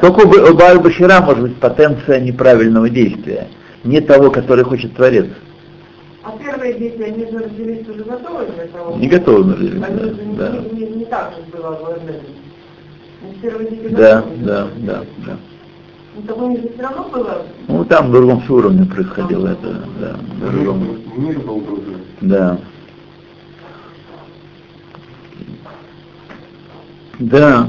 Только 0.00 0.20
у 0.20 0.54
Бааль 0.54 0.78
Башира 0.78 1.20
может 1.20 1.42
быть 1.42 1.56
потенция 1.56 2.20
неправильного 2.20 2.88
действия, 2.88 3.48
не 3.84 4.00
того, 4.00 4.30
который 4.30 4.64
хочет 4.64 4.94
Творец. 4.94 5.26
А 6.22 6.32
первые 6.38 6.74
дети, 6.74 7.00
они 7.00 7.24
же 7.30 7.38
родились 7.38 7.88
уже 7.88 8.04
готовы 8.04 8.46
для 8.54 8.66
того? 8.66 8.96
Не 8.96 9.08
готовы 9.08 9.52
родились, 9.54 9.82
они 9.82 10.36
да. 10.36 10.50
Не, 10.50 10.58
не, 10.58 10.86
не, 10.86 10.96
не 10.96 11.04
так 11.06 11.32
же 11.34 11.56
было 11.56 11.70
в 11.72 12.06
дети 12.06 13.90
да, 13.90 14.24
да, 14.36 14.68
да, 14.76 15.04
да. 15.26 15.36
Ну, 16.14 16.22
так 16.26 16.38
у 16.38 16.50
них 16.50 16.62
же 16.62 16.68
все 16.72 16.82
равно 16.82 17.08
было? 17.12 17.42
Ну, 17.68 17.84
там 17.84 18.08
в 18.08 18.12
другом 18.12 18.42
уровне 18.48 18.84
происходило 18.84 19.48
это, 19.48 19.76
да, 20.00 20.16
в 20.46 20.52
другом. 20.52 20.98
Мир 21.16 21.38
был 21.40 21.60
другой. 21.60 21.96
Да. 22.20 22.58
Да, 27.18 27.68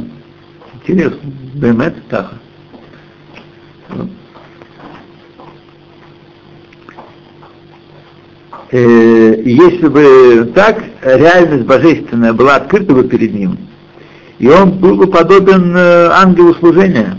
интересно, 0.81 1.19
Бемет 1.53 1.95
так. 2.09 2.33
Э, 8.71 9.41
если 9.43 9.87
бы 9.87 10.51
так, 10.53 10.83
реальность 11.01 11.65
божественная 11.65 12.33
была 12.33 12.57
открыта 12.57 12.93
бы 12.93 13.03
перед 13.03 13.33
ним, 13.33 13.57
и 14.37 14.47
он 14.47 14.77
был 14.77 14.95
бы 14.95 15.07
подобен 15.07 15.75
э, 15.75 16.09
ангелу 16.11 16.53
служения 16.55 17.17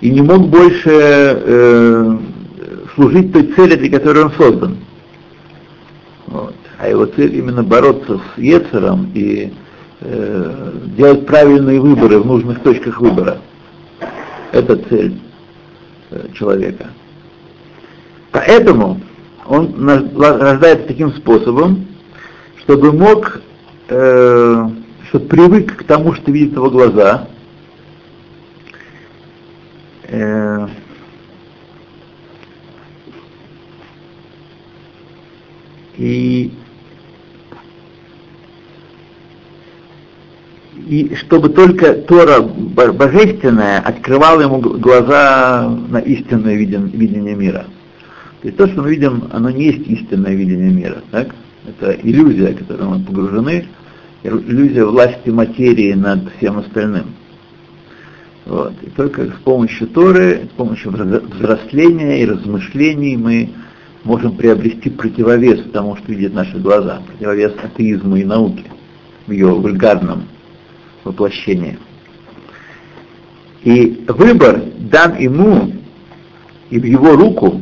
и 0.00 0.10
не 0.10 0.20
мог 0.20 0.48
больше 0.48 0.90
э, 0.90 2.18
служить 2.94 3.32
той 3.32 3.52
цели, 3.54 3.76
для 3.76 3.98
которой 3.98 4.24
он 4.24 4.32
создан. 4.32 4.76
Вот. 6.26 6.54
А 6.78 6.88
его 6.88 7.06
цель 7.06 7.34
именно 7.34 7.62
бороться 7.62 8.18
с 8.18 8.38
Ецером 8.38 9.10
и 9.14 9.52
э, 10.00 10.72
делать 10.96 11.26
правильные 11.26 11.80
выборы 11.80 12.18
в 12.18 12.26
нужных 12.26 12.60
точках 12.60 13.00
выбора. 13.00 13.38
Это 14.52 14.76
цель 14.76 15.18
э, 16.10 16.28
человека. 16.34 16.88
Поэтому 18.32 19.00
он 19.46 19.88
рождается 19.88 20.86
таким 20.86 21.12
способом, 21.12 21.86
чтобы 22.60 22.92
мог, 22.92 23.40
э, 23.88 24.68
чтобы 25.08 25.26
привык 25.26 25.76
к 25.76 25.84
тому, 25.84 26.12
что 26.14 26.30
видит 26.30 26.52
его 26.52 26.70
глаза, 26.70 27.28
Э, 30.10 30.66
и, 35.98 36.50
и 40.88 41.14
чтобы 41.16 41.50
только 41.50 41.92
Тора 41.92 42.40
божественная 42.40 43.80
открывала 43.80 44.40
ему 44.40 44.58
глаза 44.58 45.68
на 45.88 45.98
истинное 45.98 46.54
видение 46.54 47.34
мира. 47.34 47.66
То 48.40 48.48
есть 48.48 48.56
то, 48.56 48.66
что 48.66 48.82
мы 48.82 48.90
видим, 48.90 49.24
оно 49.30 49.50
не 49.50 49.64
есть 49.64 49.86
истинное 49.86 50.34
видение 50.34 50.70
мира. 50.70 51.02
Так? 51.10 51.34
Это 51.66 51.92
иллюзия, 52.02 52.54
в 52.54 52.58
которую 52.58 52.90
мы 52.90 53.04
погружены, 53.04 53.68
иллюзия 54.22 54.84
власти 54.84 55.28
материи 55.28 55.92
над 55.92 56.32
всем 56.38 56.58
остальным. 56.58 57.06
Вот. 58.46 58.72
И 58.82 58.88
только 58.88 59.26
с 59.26 59.40
помощью 59.44 59.88
Торы, 59.88 60.48
с 60.50 60.56
помощью 60.56 60.90
взросления 60.90 62.22
и 62.22 62.26
размышлений 62.26 63.18
мы 63.18 63.50
можем 64.04 64.36
приобрести 64.36 64.88
противовес 64.88 65.64
тому, 65.70 65.96
что 65.96 66.12
видят 66.12 66.32
наши 66.32 66.56
глаза, 66.56 67.02
противовес 67.06 67.52
атеизму 67.62 68.16
и 68.16 68.24
науке 68.24 68.64
в 69.26 69.32
ее 69.32 69.48
вульгарном 69.48 70.22
воплощении. 71.04 71.78
И 73.62 74.04
выбор 74.08 74.62
дан 74.78 75.18
ему 75.18 75.72
и 76.70 76.78
в 76.78 76.84
его 76.84 77.16
руку, 77.16 77.60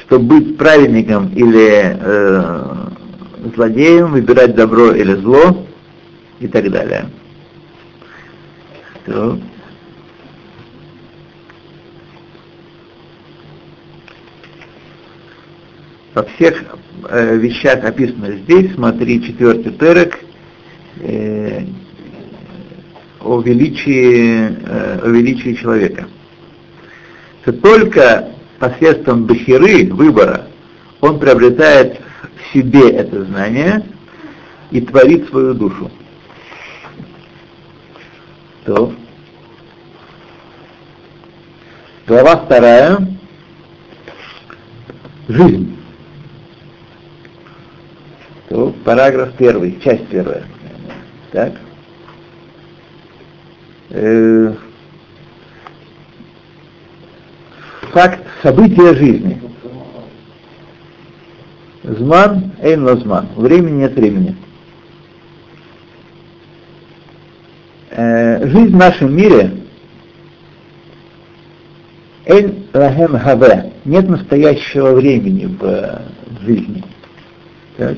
чтобы 0.00 0.24
быть 0.40 0.56
праведником 0.56 1.32
или 1.34 1.96
э, 1.98 2.90
злодеем, 3.54 4.12
выбирать 4.12 4.54
добро 4.54 4.92
или 4.92 5.14
зло 5.14 5.66
и 6.40 6.48
так 6.48 6.70
далее. 6.70 7.08
То. 9.06 9.38
Во 16.12 16.24
всех 16.24 16.64
э, 17.08 17.36
вещах, 17.36 17.84
описанных 17.84 18.40
здесь, 18.40 18.74
смотри 18.74 19.22
четвертый 19.22 19.72
терек, 19.72 20.18
э, 21.00 21.39
о 23.22 23.40
величии, 23.40 24.48
э, 24.48 25.00
о 25.02 25.08
величии 25.08 25.54
человека. 25.54 26.08
Что 27.42 27.52
только 27.52 28.28
посредством 28.58 29.24
бахиры, 29.24 29.92
выбора, 29.92 30.46
он 31.00 31.18
приобретает 31.18 32.00
в 32.00 32.52
себе 32.52 32.90
это 32.90 33.24
знание 33.24 33.84
и 34.70 34.80
творит 34.80 35.28
свою 35.28 35.54
душу. 35.54 35.90
То. 38.64 38.92
Глава 42.06 42.36
вторая. 42.44 42.98
Жизнь. 45.28 45.76
То, 48.48 48.74
параграф 48.84 49.32
первый, 49.38 49.80
часть 49.80 50.08
первая. 50.08 50.44
Так. 51.32 51.54
Э, 53.90 54.54
факт 57.92 58.20
события 58.40 58.94
жизни. 58.94 59.40
Зман, 61.82 62.52
эйн 62.62 62.84
лазман. 62.84 63.26
Времени 63.34 63.80
нет 63.80 63.94
времени. 63.94 64.36
Э, 67.90 68.46
жизнь 68.46 68.72
в 68.72 68.76
нашем 68.76 69.16
мире 69.16 69.56
эйн 72.26 72.66
лахем 72.72 73.18
хаве. 73.18 73.72
Нет 73.84 74.08
настоящего 74.08 74.92
времени 74.92 75.46
в, 75.46 75.60
в 75.60 76.44
жизни. 76.44 76.84
Так? 77.76 77.96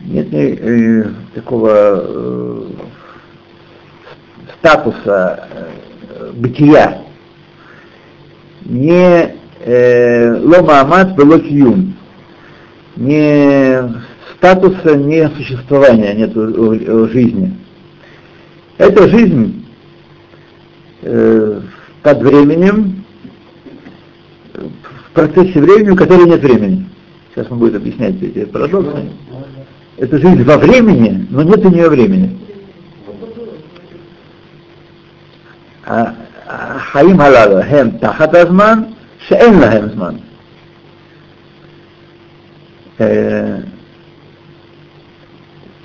Нет 0.00 0.34
э, 0.34 1.12
такого 1.34 2.66
статуса 4.60 5.48
э, 5.50 6.32
бытия. 6.34 7.02
Не 8.64 9.34
э, 9.60 10.36
лома 10.38 10.80
амат 10.80 11.14
было 11.14 11.40
кьюм. 11.40 11.96
Не 12.96 13.78
статуса, 14.36 14.96
не 14.96 15.28
существования 15.30 16.14
нет 16.14 16.36
у, 16.36 16.40
у 16.42 17.08
жизни. 17.08 17.56
Это 18.78 19.08
жизнь 19.08 19.66
э, 21.02 21.60
под 22.02 22.22
временем, 22.22 23.04
в 24.54 25.12
процессе 25.12 25.60
времени, 25.60 25.90
у 25.90 25.96
которой 25.96 26.26
нет 26.26 26.40
времени. 26.40 26.86
Сейчас 27.34 27.50
он 27.50 27.58
будет 27.58 27.76
объяснять 27.76 28.20
эти 28.22 28.44
парадоксы. 28.44 29.10
Это 29.96 30.18
жизнь 30.18 30.42
во 30.44 30.56
времени, 30.56 31.26
но 31.30 31.42
нет 31.42 31.64
у 31.64 31.70
нее 31.70 31.88
времени. 31.88 32.38
החיים 36.47 37.21
הללו 37.21 37.57
הם 37.57 37.89
תחת 37.89 38.35
הזמן 38.35 38.83
שאין 39.27 39.59
להם 39.59 39.89
זמן. 39.89 40.15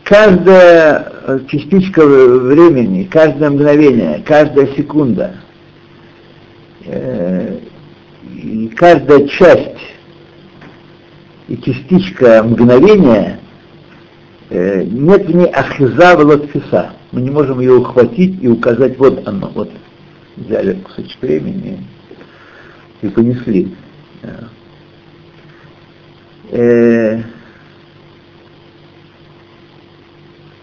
Каждая 0.05 1.41
частичка 1.49 2.05
времени, 2.05 3.05
каждое 3.05 3.51
мгновение, 3.51 4.23
каждая 4.27 4.67
секунда, 4.77 5.35
и 8.35 8.69
каждая 8.77 9.29
часть 9.29 9.83
и 11.47 11.57
частичка 11.57 12.43
мгновения, 12.43 13.39
нет 14.51 15.27
в 15.27 15.35
ней 15.35 15.47
ахиза 15.47 16.15
велотфиса. 16.15 16.91
Мы 17.13 17.21
не 17.21 17.31
можем 17.31 17.61
ее 17.61 17.75
ухватить 17.75 18.43
и 18.43 18.49
указать, 18.49 18.99
вот 18.99 19.27
оно, 19.29 19.49
вот 19.55 19.71
взяли 20.36 20.74
кусочек 20.74 21.22
времени 21.22 21.80
и 23.02 23.08
понесли. 23.08 23.76
Э, 26.52 27.22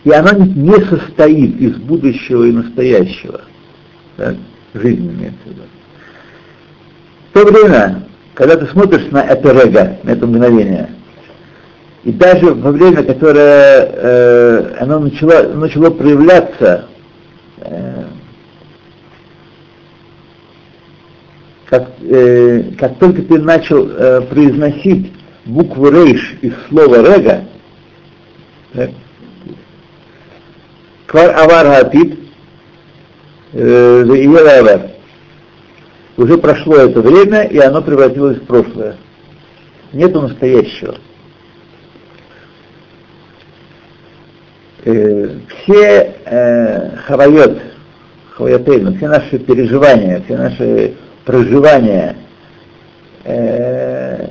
и 0.05 0.11
она 0.11 0.33
не 0.33 0.75
состоит 0.87 1.61
из 1.61 1.77
будущего 1.77 2.45
и 2.45 2.53
настоящего. 2.53 3.43
Так? 4.17 4.37
Жизнь 4.75 5.07
имеется. 5.07 5.39
В 7.31 7.35
то 7.35 7.45
время, 7.45 8.05
когда 8.35 8.57
ты 8.57 8.67
смотришь 8.67 9.11
на 9.11 9.23
это 9.23 9.53
рега, 9.53 9.99
на 10.03 10.11
это 10.11 10.27
мгновение, 10.27 10.91
и 12.05 12.13
даже 12.13 12.53
во 12.53 12.73
время, 12.73 13.05
которое 13.05 13.91
э, 13.93 14.77
оно 14.81 14.99
начало, 14.99 15.53
начало 15.55 15.91
проявляться 15.91 16.87
э, 17.59 18.05
как, 21.73 21.89
э, 22.03 22.65
как 22.79 22.99
только 22.99 23.23
ты 23.23 23.41
начал 23.41 23.89
э, 23.89 24.21
произносить 24.29 25.11
букву 25.47 25.91
рейш 25.91 26.37
из 26.43 26.53
слова 26.69 26.97
рега, 26.97 27.45
квар 31.07 31.35
авар 31.35 31.67
хапит, 31.69 32.19
э, 33.55 34.89
уже 36.19 36.37
прошло 36.37 36.77
это 36.77 37.01
время, 37.01 37.45
и 37.45 37.57
оно 37.57 37.81
превратилось 37.81 38.37
в 38.37 38.45
прошлое. 38.45 38.97
Нету 39.95 40.21
настоящего. 40.21 40.97
Э, 44.85 45.39
все 45.63 46.17
э, 46.27 46.97
хавайот, 47.07 47.63
хавайотейны, 48.33 48.95
все 48.99 49.09
наши 49.09 49.39
переживания, 49.39 50.21
все 50.27 50.37
наши 50.37 50.97
проживания 51.25 52.17
э, 53.25 54.29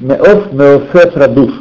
меоф 0.00 0.52
меофе 0.52 1.10
продув 1.10 1.52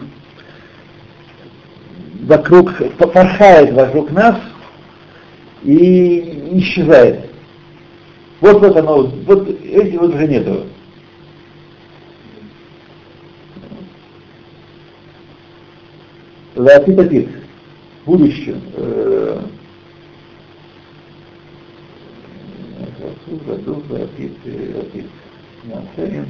вокруг, 2.22 2.72
порхает 2.98 3.74
вокруг 3.74 4.12
нас 4.12 4.36
и 5.64 6.60
исчезает. 6.60 7.30
Вот 8.40 8.62
вот 8.62 8.78
оно, 8.78 9.04
вот 9.04 9.50
эти 9.50 9.96
вот 9.98 10.14
уже 10.16 10.28
нету. 10.28 10.66
Латипатит, 16.56 17.30
будущем, 18.06 18.62
э, 18.76 19.42
Гадух, 23.46 23.84
Апит, 23.92 24.32
Апит, 24.78 25.06
Нацелин, 25.64 26.26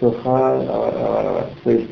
Тоха, 0.00 1.48
то 1.62 1.70
есть 1.70 1.86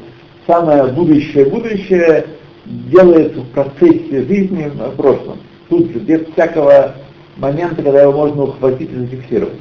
самое 0.47 0.85
будущее, 0.93 1.47
будущее 1.47 2.27
делается 2.65 3.41
в 3.41 3.49
процессе 3.51 4.25
жизни 4.25 4.71
в 4.75 4.97
прошлом. 4.97 5.39
Тут 5.69 5.91
же, 5.93 5.99
без 6.01 6.27
всякого 6.33 6.95
момента, 7.37 7.83
когда 7.83 8.03
его 8.03 8.13
можно 8.13 8.45
ухватить 8.45 8.91
и 8.91 8.97
зафиксировать. 8.97 9.61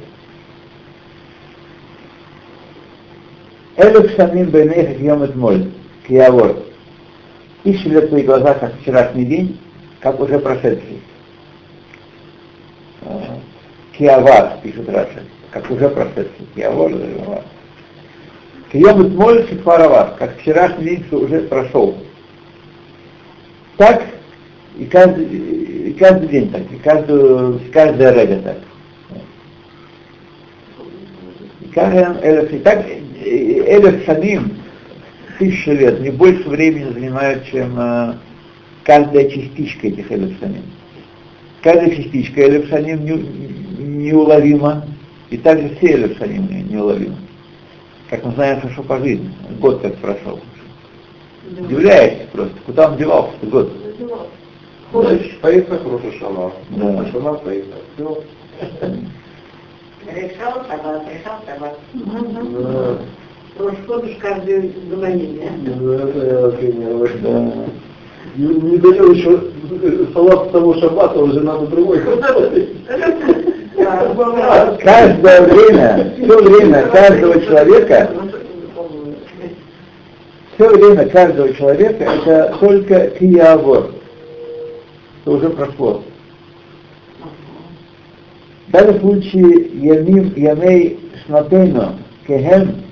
Элюк 3.76 4.10
шамим 4.10 4.50
бейнех 4.50 5.00
йом 5.00 5.26
моль, 5.38 5.70
киявор. 6.06 6.56
Ищи 7.64 7.88
в 7.88 8.08
твои 8.08 8.22
глаза, 8.22 8.54
как 8.54 8.78
вчерашний 8.80 9.24
день, 9.24 9.58
как 10.00 10.20
уже 10.20 10.38
прошедший. 10.38 11.00
Киавар, 13.92 14.58
пишет 14.62 14.88
Раша, 14.88 15.22
как 15.50 15.70
уже 15.70 15.88
прошедший. 15.88 16.46
Киавар. 16.54 16.92
Кием 18.72 19.06
Итмоль 19.06 19.46
Шифаравар, 19.48 20.14
как 20.18 20.38
вчерашний 20.38 20.96
день, 20.96 21.06
уже 21.10 21.40
прошел. 21.42 21.98
Так 23.76 24.02
и 24.78 24.86
каждый, 24.86 25.24
и 25.24 25.92
каждый 25.92 26.28
день 26.28 26.50
так, 26.50 26.62
и 26.70 26.76
каждую, 26.76 27.60
каждая 27.70 28.14
рега 28.14 28.40
так. 28.42 28.58
И 31.60 31.66
каждый 31.74 32.56
и 32.56 32.58
так 32.60 32.86
элеф 33.24 34.04
шаним, 34.06 34.56
тысяча 35.38 35.72
лет, 35.72 36.00
не 36.00 36.10
больше 36.10 36.48
времени 36.48 36.92
занимают, 36.92 37.44
чем 37.46 37.78
э, 37.78 38.14
каждая 38.84 39.28
частичка 39.28 39.88
этих 39.88 40.10
элеф 40.10 40.38
шаним. 40.40 40.64
Каждая 41.62 41.90
частичка 41.90 42.48
элеф 42.48 42.68
шаним 42.68 43.04
неуловима, 44.02 44.84
и 45.30 45.36
также 45.36 45.74
все 45.76 45.92
элеф 45.94 46.18
шаним 46.18 46.48
неуловимы 46.68 47.16
как 48.12 48.26
мы 48.26 48.32
знаем 48.32 48.60
хорошо 48.60 48.82
по 48.82 48.98
жизни, 48.98 49.32
год 49.58 49.80
как 49.80 49.96
прошел. 49.96 50.38
Да. 51.44 51.64
Удивляешься 51.64 52.26
просто, 52.30 52.54
куда 52.66 52.90
он 52.90 52.98
девался 52.98 53.32
этот 53.40 53.48
год? 53.48 53.72
Пейсах, 55.40 55.80
Роша 55.82 56.12
Шана. 56.18 56.52
Да. 56.68 57.06
Шана, 57.10 57.34
Пейсах. 57.38 57.78
Все. 57.94 58.22
Решал 60.14 60.62
собак, 60.68 61.02
решал 61.10 61.40
собак. 61.46 61.78
Да. 61.94 62.98
Ходишь 63.86 64.16
каждый 64.20 64.74
мгновение. 64.90 65.50
Да, 65.62 65.94
это 65.94 66.26
я 66.26 66.40
вообще 66.42 66.66
не 66.70 67.22
Да. 67.22 67.52
Не, 68.36 68.46
не 68.46 68.76
доел 68.76 69.12
еще 69.12 69.40
салат 70.12 70.52
того 70.52 70.74
шаббата, 70.74 71.18
уже 71.18 71.40
надо 71.40 71.66
другой 71.66 72.02
Каждое 73.74 75.40
время, 75.42 76.12
все 76.16 76.42
время 76.42 76.82
каждого 76.88 77.40
человека, 77.40 78.10
все 80.54 80.68
время 80.68 81.08
каждого 81.08 81.52
человека 81.54 82.04
это 82.04 82.56
только 82.60 83.08
киявор, 83.18 83.90
что 85.22 85.32
уже 85.32 85.50
прошло. 85.50 86.02
В 88.68 88.72
данном 88.72 89.00
случае 89.00 89.70
Ямим 89.74 90.32
Ямей 90.36 90.98
Шнатейно 91.24 91.96
Кехем 92.26 92.82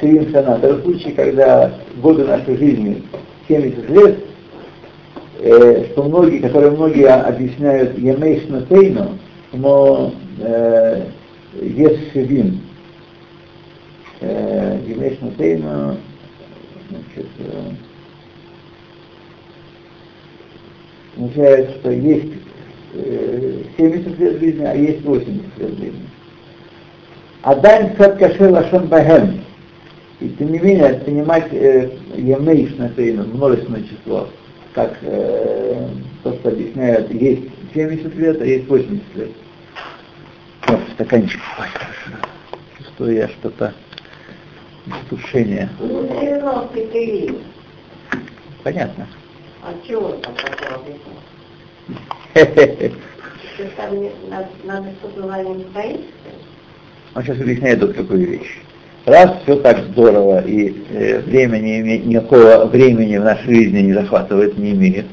Шиим 0.00 0.32
Сана, 0.32 0.56
в 0.56 0.60
данном 0.60 0.82
случае, 0.82 1.12
когда 1.14 1.72
годы 1.96 2.24
нашей 2.24 2.56
жизни 2.56 3.02
70 3.48 3.90
лет, 3.90 4.18
э, 5.40 5.86
что 5.92 6.02
многие, 6.04 6.38
которые 6.38 6.72
многие 6.72 7.08
объясняют 7.08 7.98
Ямей 7.98 8.40
Шнатейно, 8.46 9.18
но 9.54 10.12
э, 10.38 11.06
есть 11.60 12.12
шевин. 12.12 12.60
Э, 14.20 14.78
Гимеш 14.86 15.20
Мутейна, 15.20 15.96
значит, 16.90 17.30
э, 17.38 17.70
означает, 21.16 21.70
что 21.76 21.90
есть 21.90 22.32
э, 22.94 23.62
70 23.76 24.18
лет 24.18 24.40
жизни, 24.40 24.64
а 24.64 24.74
есть 24.74 25.02
80 25.02 25.58
лет 25.58 25.70
жизни. 25.70 26.08
Адайн 27.42 27.96
Сад 27.98 28.18
Каше 28.18 28.48
Лашон 28.48 28.86
Бахем. 28.86 29.40
И 30.20 30.28
тем 30.30 30.52
не 30.52 30.58
менее, 30.58 30.94
понимать 31.04 31.52
э, 31.52 31.90
Емейш 32.16 32.76
на 32.76 32.88
множественное 33.24 33.82
число, 33.82 34.28
как 34.72 34.96
э, 35.02 35.88
то, 36.22 36.32
что 36.34 36.48
объясняют, 36.48 37.12
есть 37.12 37.42
70 37.74 38.14
лет, 38.14 38.40
а 38.40 38.46
есть 38.46 38.66
80 38.68 39.02
лет. 39.16 39.30
Стаканчик. 40.94 41.40
Ой. 41.58 41.66
Чувствую 42.78 43.14
я 43.14 43.28
что-то 43.28 43.74
тушение. 45.10 45.68
Ну, 45.80 46.06
Понятно. 48.62 49.06
А 49.62 49.74
чего 49.86 50.12
там 50.12 50.34
такое 50.34 50.96
Там 53.76 53.94
надо 54.64 54.88
что-то 55.00 55.64
стоит? 55.70 56.00
Он 57.14 57.22
сейчас 57.22 57.40
объясняет 57.40 57.80
вот 57.80 57.94
какую 57.94 58.26
вещь. 58.26 58.58
Раз 59.06 59.42
все 59.42 59.56
так 59.56 59.78
здорово 59.90 60.46
и 60.46 60.74
э, 60.90 61.20
времени, 61.20 61.98
никакого 61.98 62.64
времени 62.64 63.18
в 63.18 63.24
нашей 63.24 63.54
жизни 63.54 63.80
не 63.80 63.92
захватывает, 63.92 64.56
не 64.56 64.72
имеет, 64.72 65.06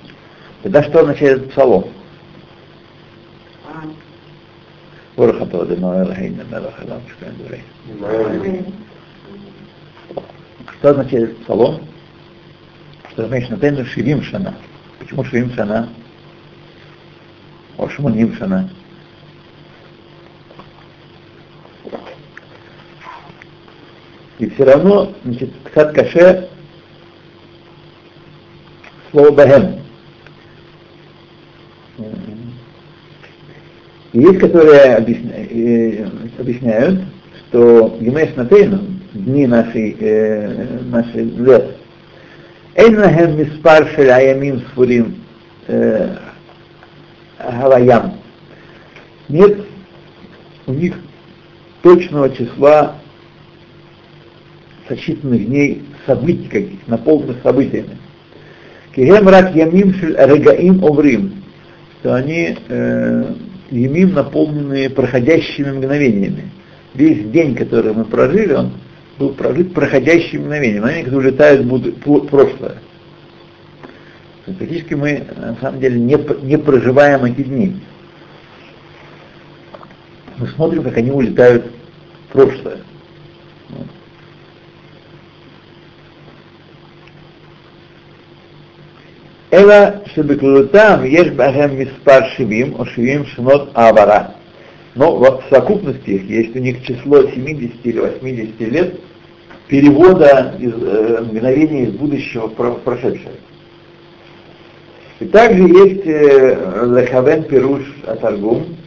тогда 0.63 0.82
что 0.84 1.02
означает 1.02 1.52
псалом? 1.52 1.86
ברוך 5.21 5.37
אתה 5.43 5.62
אדוני 5.62 6.01
אלוהינו 6.01 6.43
מלך 6.51 6.79
העולם 6.79 6.99
שכן 7.09 7.31
דברי. 7.39 7.61
Что 10.79 10.91
означает 10.91 11.39
псалом? 11.39 11.81
Что 13.12 13.29
значит 13.29 13.51
Натейну 13.51 13.85
Шивим 13.87 14.23
Шана. 14.23 14.55
Почему 14.99 15.25
Шивим 15.25 15.55
Шана? 15.55 15.89
О 17.79 17.89
Шмуним 17.89 18.37
Шана. 18.37 18.69
И 24.39 24.51
все 24.51 24.65
равно, 24.65 25.12
значит, 25.25 25.51
Ксат 25.65 25.95
Каше 25.95 26.49
слово 29.11 29.31
Бахем. 29.31 29.80
Есть, 34.13 34.39
которые 34.39 34.95
объясняют, 34.95 36.13
объясняют 36.38 37.02
что 37.50 37.97
Гимеш 38.00 38.36
Натейну, 38.36 38.80
дни 39.13 39.45
нашей, 39.45 39.95
э, 40.00 40.80
нашей 40.86 41.26
лет, 41.26 41.76
Эйнахем 42.76 43.38
Миспар 43.38 43.88
Шеляямим 43.89 44.62
Сфурим 44.67 45.15
Гаваям. 47.38 48.13
Нет 49.28 49.65
у 50.65 50.74
них 50.74 50.95
точного 51.82 52.30
числа 52.30 52.95
сочетанных 54.88 55.45
дней 55.45 55.84
событий 56.06 56.47
каких, 56.47 56.88
наполненных 56.88 57.38
событиями. 57.43 57.97
Кигем 58.95 59.28
рак 59.28 59.56
ямим 59.56 59.93
шель 59.95 60.15
регаим 60.17 60.84
оврим, 60.84 61.43
что 62.00 62.15
они 62.15 62.58
э, 62.67 63.34
Емим, 63.72 64.14
наполненные 64.14 64.90
проходящими 64.90 65.72
мгновениями. 65.72 66.52
Весь 66.94 67.30
день, 67.32 67.56
который 67.56 67.94
мы 67.94 68.04
прожили, 68.04 68.54
он 68.54 68.74
был 69.18 69.30
прожит 69.34 69.74
проходящими 69.74 70.42
мгновениями, 70.42 70.80
мгновения, 70.80 71.04
которые 71.06 71.32
улетают 71.32 71.66
в 71.66 72.28
прошлое. 72.28 72.78
Практически 74.46 74.94
мы, 74.96 75.26
на 75.38 75.56
самом 75.62 75.80
деле, 75.80 76.00
не, 76.00 76.18
не 76.46 76.58
проживаем 76.58 77.24
эти 77.24 77.44
дни. 77.44 77.80
Мы 80.38 80.48
смотрим, 80.48 80.84
как 80.84 80.98
они 80.98 81.12
улетают 81.12 81.66
в 82.28 82.34
прошлое. 82.34 82.78
Эла 89.52 90.02
шебеклутам 90.16 91.04
еш 91.04 91.30
бахем 91.34 91.78
миспар 91.78 92.26
шивим, 92.38 92.80
о 92.80 92.86
шивим 92.86 93.26
шнот 93.26 93.70
авара. 93.74 94.36
Но 94.96 95.18
в 95.18 95.44
совокупности, 95.50 96.24
есть 96.26 96.56
у 96.56 96.60
них 96.60 96.86
число 96.86 97.24
70 97.24 97.86
или 97.86 98.00
80 98.00 98.60
лет, 98.62 99.00
перевода 99.68 100.56
из, 100.58 100.72
э, 100.74 101.22
мгновения 101.22 101.84
из 101.84 101.92
будущего 101.92 102.48
в 102.48 102.80
прошедшее. 102.80 103.36
И 105.20 105.26
также 105.26 105.64
есть 105.64 106.06
Лехавен 106.06 107.44
Пируш 107.44 107.84
Атаргум, 108.08 108.78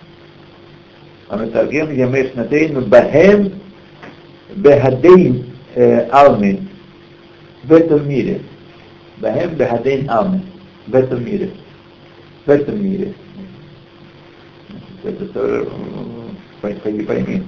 Амитаргем 1.28 1.92
Ямеш 1.94 2.32
Натейн 2.34 2.84
Бахем 2.84 3.52
Бехадейн 4.56 5.44
Алмин 6.10 6.68
в 7.64 7.72
этом 7.72 8.08
мире. 8.08 8.40
Бахем 9.18 9.50
Бехадейн 9.56 10.08
Алмин 10.10 10.53
в 10.86 10.94
этом 10.94 11.24
мире. 11.24 11.50
В 12.46 12.50
этом 12.50 12.82
мире. 12.82 13.14
Это 15.02 15.26
тоже 15.26 15.68
пойми, 16.60 17.04
пойми. 17.04 17.42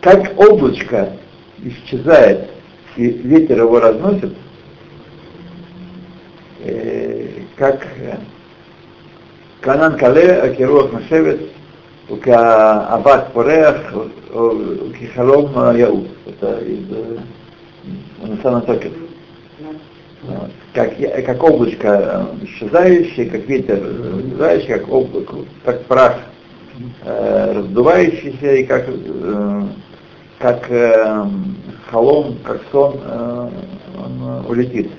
Как 0.00 0.38
облачко 0.38 1.16
исчезает 1.62 2.50
и 2.96 3.08
ветер 3.08 3.58
его 3.58 3.80
разносит, 3.80 4.34
э, 6.60 7.28
как 7.56 7.86
Канан 9.60 9.96
Кале, 9.96 10.32
Акируах 10.40 10.92
Машевец, 10.92 11.40
Абат 12.08 13.32
Пореах, 13.32 13.92
Кихалом 14.98 15.76
Яу. 15.76 16.06
Это 16.26 16.58
из 16.60 16.86
Насана 18.22 18.60
Токет 18.60 19.05
как, 20.72 20.96
как 21.24 21.42
облачко 21.42 22.26
исчезающее, 22.42 23.30
как 23.30 23.46
ветер 23.46 23.82
раздувающий, 23.82 24.68
как 24.68 24.88
облако, 24.88 25.36
как 25.64 25.84
прах 25.84 26.18
э, 27.04 27.52
раздувающийся 27.54 28.54
и 28.54 28.64
как, 28.64 28.84
э, 28.88 29.62
как 30.38 30.70
э, 30.70 31.24
холом, 31.90 32.38
как 32.44 32.60
сон, 32.70 33.00
э, 33.02 33.48
он 33.98 34.46
улетит. 34.48 34.90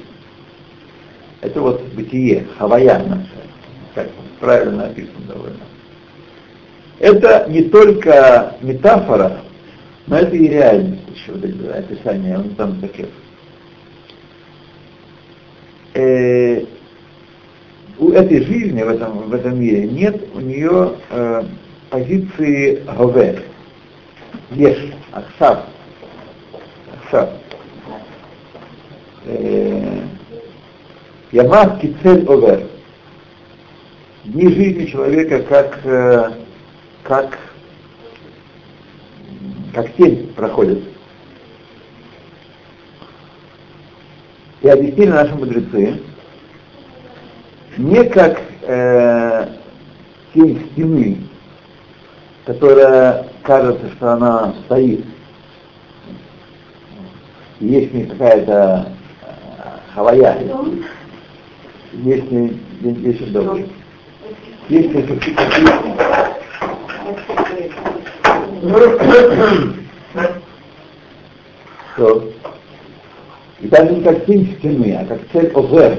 Это 1.41 1.61
вот 1.61 1.81
бытие, 1.93 2.47
хавая 2.57 3.03
наша, 3.07 3.29
как 3.93 4.07
правильно 4.39 4.87
написано 4.87 5.27
довольно. 5.27 5.57
Это 6.99 7.45
не 7.47 7.63
только 7.63 8.55
метафора, 8.61 9.41
но 10.07 10.17
это 10.17 10.35
и 10.35 10.47
реальность 10.47 11.03
еще, 11.13 11.33
вот 11.33 11.75
описание, 11.75 12.37
он 12.37 12.55
там 12.55 12.79
таких. 12.81 13.07
Э, 15.97 16.63
у 17.97 18.11
этой 18.11 18.45
жизни 18.45 18.83
в 18.83 18.87
этом, 18.87 19.29
в 19.29 19.33
этом 19.33 19.59
мире 19.59 19.87
нет 19.87 20.15
у 20.35 20.39
нее 20.39 20.93
э, 21.09 21.43
позиции 21.89 22.83
гове, 22.85 23.41
еш, 24.51 24.77
аксав, 25.11 25.63
аксав. 27.01 27.29
Э, 29.25 30.01
Ямав 31.31 31.81
кицель 31.81 32.25
овер. 32.27 32.67
Дни 34.23 34.49
жизни 34.53 34.85
человека 34.85 35.41
как, 35.41 35.79
э, 35.83 36.31
как, 37.01 37.39
как 39.73 39.93
тень 39.95 40.31
проходит. 40.35 40.96
И 44.61 44.67
объяснили 44.69 45.09
наши 45.09 45.35
мудрецы, 45.35 46.01
не 47.77 48.03
как 48.05 48.41
э, 48.63 49.47
тень 50.33 50.69
стены, 50.71 51.17
которая 52.45 53.27
кажется, 53.43 53.89
что 53.91 54.13
она 54.13 54.55
стоит. 54.65 55.05
Есть 57.59 57.93
не 57.93 58.05
какая-то 58.05 58.91
э, 59.21 59.27
хавая, 59.93 60.47
есть 61.93 62.31
не 62.31 62.59
есть 62.81 63.31
добрый. 63.31 63.69
Есть 64.69 64.91
какие-то 64.91 65.37
что 71.93 72.31
и 73.59 73.67
даже 73.67 73.93
не 73.93 74.01
как 74.01 74.25
тень 74.25 74.55
стены, 74.57 74.97
а 74.99 75.05
как 75.05 75.19
цель 75.31 75.51
ОВР, 75.53 75.97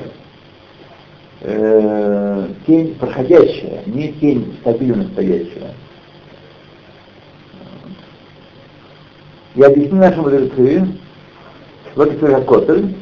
э, 1.40 2.48
тень 2.66 2.94
проходящая, 2.94 3.82
не 3.86 4.12
тень 4.14 4.56
стабильно 4.61 5.04
стоящая. 5.12 5.74
Я 9.56 9.66
объясню 9.66 9.96
нашему 9.96 10.24
мудрецы, 10.24 10.86
вот 11.96 12.12
это 12.12 12.40
котель, 12.42 12.94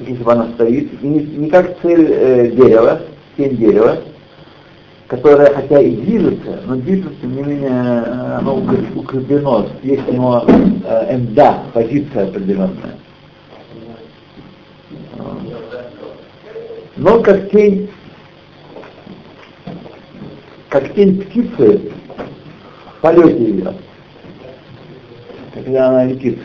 если 0.00 0.22
бы 0.24 0.32
она 0.32 0.48
стоит, 0.54 0.90
и 1.02 1.06
не, 1.06 1.20
не 1.20 1.50
как 1.50 1.80
цель 1.80 2.10
э, 2.10 2.50
дерева, 2.50 3.02
тень 3.36 3.56
дерева, 3.56 3.98
которая 5.06 5.54
хотя 5.54 5.80
и 5.80 5.94
движется, 5.94 6.62
но 6.66 6.74
движется, 6.76 7.10
тем 7.20 7.36
не 7.36 7.42
менее, 7.42 7.70
оно 8.38 8.56
укреплено, 8.96 9.68
есть 9.84 10.02
у 10.08 10.12
него 10.12 10.44
э, 10.48 11.16
МДА, 11.16 11.62
позиция 11.72 12.24
определенная. 12.24 12.98
Но 16.98 17.22
как 17.22 17.48
тень, 17.50 17.88
птицы 20.68 21.92
в 22.96 23.00
полете 23.00 23.38
ее, 23.38 23.74
когда 25.54 25.90
она 25.90 26.04
летит. 26.06 26.40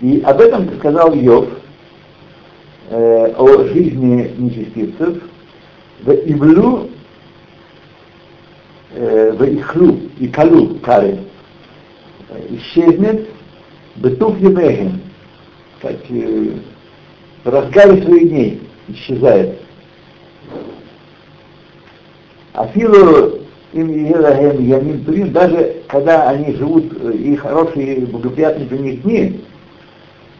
И 0.00 0.20
об 0.22 0.40
этом 0.40 0.76
сказал 0.78 1.14
Йов 1.14 1.50
э, 2.90 3.34
о 3.36 3.64
жизни 3.68 4.34
нечестивцев 4.38 5.22
в 6.02 6.10
Ивлу, 6.10 6.90
э, 8.92 9.30
в 9.38 9.44
Ихлу, 9.44 10.00
и 10.18 10.26
Калу, 10.26 10.80
Каре, 10.80 11.20
исчезнет 12.50 13.28
Бетух 13.94 14.36
Емехем, 14.40 15.05
как 15.80 15.96
э, 16.08 16.52
в 17.44 17.48
разгаре 17.48 18.02
своих 18.02 18.28
дней 18.28 18.62
исчезает. 18.88 19.58
Афилу 22.52 23.40
им 23.72 23.88
Ямин 23.90 25.04
Турим, 25.04 25.32
даже 25.32 25.82
когда 25.88 26.28
они 26.28 26.54
живут, 26.54 26.92
и 27.12 27.36
хорошие, 27.36 27.96
и 27.96 28.06
благоприятные 28.06 28.66
для 28.66 28.78
них 28.78 29.02
дни, 29.02 29.40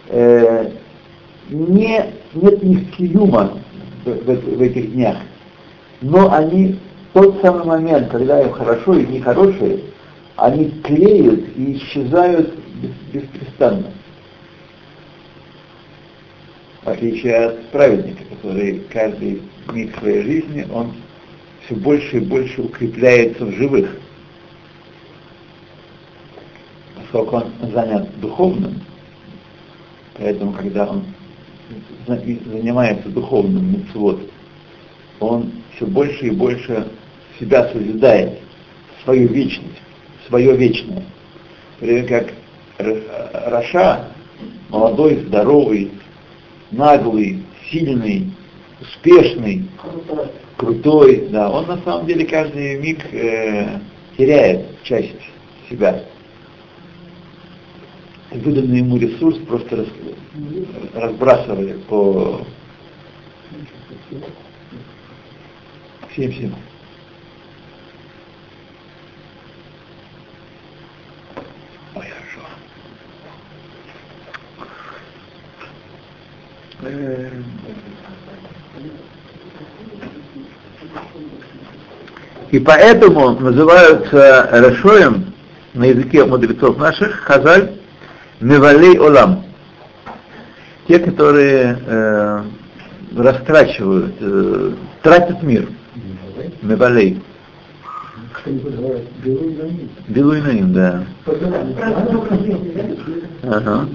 э, 0.09 0.71
не, 1.51 2.05
нет 2.35 2.63
них 2.63 2.97
киюма 2.97 3.59
в, 4.05 4.11
в, 4.11 4.57
в 4.57 4.63
этих 4.63 4.93
днях, 4.93 5.17
но 6.01 6.33
они 6.33 6.79
тот 7.13 7.41
самый 7.43 7.65
момент, 7.65 8.11
когда 8.11 8.43
им 8.43 8.53
хорошо 8.53 8.95
и 8.95 9.07
нехорошие, 9.07 9.81
они 10.37 10.71
клеют 10.83 11.47
и 11.57 11.75
исчезают 11.75 12.55
беспрестанно. 13.13 13.87
В 16.87 16.89
отличие 16.89 17.35
от 17.35 17.71
праведника, 17.71 18.23
который 18.31 18.79
каждый 18.93 19.43
миг 19.73 19.99
своей 19.99 20.23
жизни, 20.23 20.69
он 20.73 20.93
все 21.65 21.75
больше 21.75 22.19
и 22.19 22.21
больше 22.21 22.63
укрепляется 22.63 23.45
в 23.45 23.51
живых. 23.55 23.91
Поскольку 26.95 27.39
он 27.39 27.73
занят 27.73 28.09
духовным, 28.21 28.81
поэтому 30.15 30.53
когда 30.53 30.87
он 30.87 31.05
занимается 32.07 33.09
духовным 33.09 33.81
мецвод, 33.81 34.21
он 35.19 35.51
все 35.75 35.87
больше 35.87 36.29
и 36.29 36.31
больше 36.31 36.87
себя 37.41 37.69
созидает, 37.73 38.39
свою 39.03 39.27
вечность, 39.27 39.83
свое 40.29 40.57
вечное. 40.57 41.03
Пример 41.81 42.07
как 42.07 42.33
Раша, 42.79 44.05
молодой, 44.69 45.17
здоровый, 45.27 45.91
наглый, 46.77 47.43
сильный, 47.71 48.33
успешный, 48.81 49.69
крутой, 50.57 51.29
да, 51.31 51.51
он 51.51 51.67
на 51.67 51.79
самом 51.83 52.07
деле 52.07 52.25
каждый 52.27 52.79
миг 52.79 53.05
э, 53.13 53.81
теряет 54.17 54.83
часть 54.83 55.15
себя. 55.69 56.05
Выданный 58.31 58.79
ему 58.79 58.99
ресурс 58.99 59.39
просто 59.47 59.77
рас, 59.77 59.89
разбрасывает 60.95 61.83
по 61.85 62.41
всем 66.11 66.33
всем. 66.33 66.55
Ой, 71.95 72.07
хорошо. 72.07 72.41
Э, 76.76 76.76
И 82.51 82.59
поэтому 82.61 83.33
называются 83.39 84.49
Рашоем 84.53 85.35
на 85.75 85.85
языке 85.85 86.25
мудрецов 86.25 86.79
наших 86.79 87.21
Хазаль 87.21 87.73
Мевалей 88.41 88.99
Олам. 88.99 89.45
Те, 90.87 91.01
которые 91.01 91.79
э, 91.85 92.43
растрачивают, 93.17 94.15
э, 94.21 94.73
тратят 95.03 95.43
мир. 95.43 95.69
Мевалей. 96.63 97.23
Белуйнаим, 100.09 100.73
да. 100.73 101.05
Ага. 103.43 103.89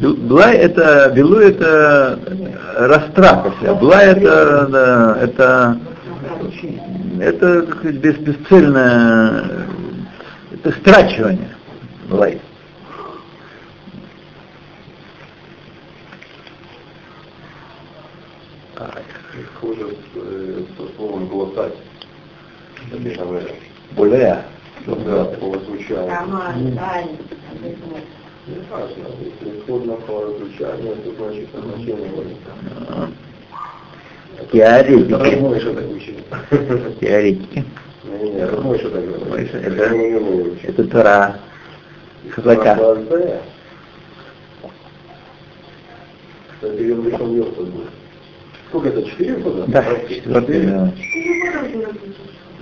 Блай 0.00 0.56
это, 0.56 1.10
белу 1.14 1.38
это 1.38 2.18
растрата 2.76 3.52
вся. 3.58 3.74
Блай 3.74 4.06
это, 4.08 4.66
да, 4.66 5.18
это 5.20 5.78
это 7.20 7.62
так 7.62 7.76
сказать, 7.78 7.96
бес, 7.96 8.16
бесцельное 8.16 9.66
это 10.52 10.72
страчивание 10.72 11.56
лайф. 12.08 12.40
Хуже 19.60 19.96
с 20.14 20.96
словом 20.96 21.26
глотать. 21.28 21.74
Более. 23.92 24.44
Да, 24.86 25.24
по 25.24 25.58
звучанию. 25.58 26.10
Не 27.62 27.76
важно, 28.70 29.04
если 29.20 29.58
исходно 29.58 29.94
по 29.94 30.26
звучанию, 30.38 30.96
то 31.04 31.10
значит 31.18 31.48
значение 31.52 32.10
Теоретики. 34.52 35.84
Теоретики. 37.00 37.64
Не, 38.04 38.30
не, 38.30 38.40
это 38.40 38.56
Это 40.62 40.84
Тора. 40.84 41.40
Хазака. 42.30 42.74
Базея. 42.74 43.40
Кстати, 46.54 46.82
я 46.82 46.94
вышел 46.94 47.26
в 47.26 47.36
Йосиф 47.36 47.56
был. 47.56 47.84
Сколько 48.68 48.88
это, 48.88 49.02
четыре 49.02 49.34
года? 49.36 49.64
Да, 49.68 49.84
четвертый, 50.08 50.66
да. 50.66 50.92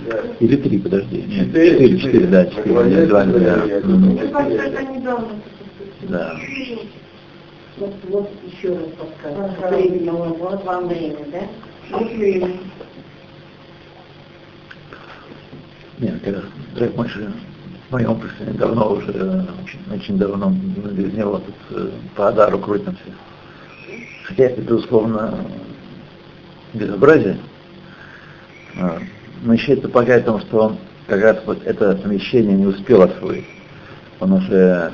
Да. 0.07 0.17
Или 0.39 0.55
три, 0.55 0.77
подожди. 0.79 1.25
Четыре, 1.29 1.99
четыре, 1.99 2.27
да, 2.27 2.45
четыре. 2.45 3.05
два, 3.05 3.25
да. 3.25 3.65
Я. 6.01 6.07
Да. 6.07 6.39
Вот, 7.77 7.93
вот 8.09 8.29
еще 8.45 8.69
раз 8.69 8.87
подсказка. 8.97 9.55
Ага. 9.61 9.75
Времени, 9.75 10.09
вот 10.09 10.63
вам 10.65 10.87
время, 10.87 11.25
да? 11.31 11.41
Вот 11.91 12.11
время. 12.11 12.57
Нет, 15.99 16.21
когда 16.23 16.41
Дрейк 16.75 16.95
Мойши 16.95 17.31
в 17.89 17.91
моем 17.91 18.19
представлении 18.19 18.57
давно 18.57 18.93
уже, 18.93 19.11
э, 19.13 19.43
очень, 19.63 19.79
очень 19.93 20.17
давно, 20.17 20.49
мы 20.49 20.91
без 20.91 21.13
него 21.13 21.39
тут 21.39 21.55
э, 21.71 21.89
по 22.15 22.29
Адару 22.29 22.59
крутимся. 22.59 22.99
Хотя 24.23 24.43
это, 24.45 24.61
безусловно, 24.61 25.33
безобразие. 26.73 27.39
А, 28.77 28.99
Но 29.41 29.53
еще 29.53 29.73
это 29.73 29.89
помогает 29.89 30.25
тому, 30.25 30.39
что 30.39 30.57
он 30.65 30.77
как 31.07 31.21
раз 31.21 31.41
вот 31.45 31.65
это 31.65 31.95
помещение 31.95 32.55
не 32.55 32.67
успел 32.67 33.01
освоить. 33.01 33.47
Он 34.19 34.33
уже 34.33 34.93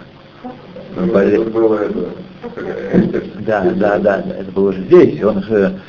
Ну, 0.96 1.12
болел. 1.12 1.42
это 1.44 1.52
было 1.52 1.76
это. 1.76 2.10
такая- 2.42 3.22
Да, 3.46 3.62
да, 3.72 3.98
да, 4.00 4.18
да, 4.20 4.34
это 4.36 4.52
было 4.52 4.70
уже 4.70 4.82
здесь, 4.84 5.22
он 5.24 5.38
уже, 5.38 5.80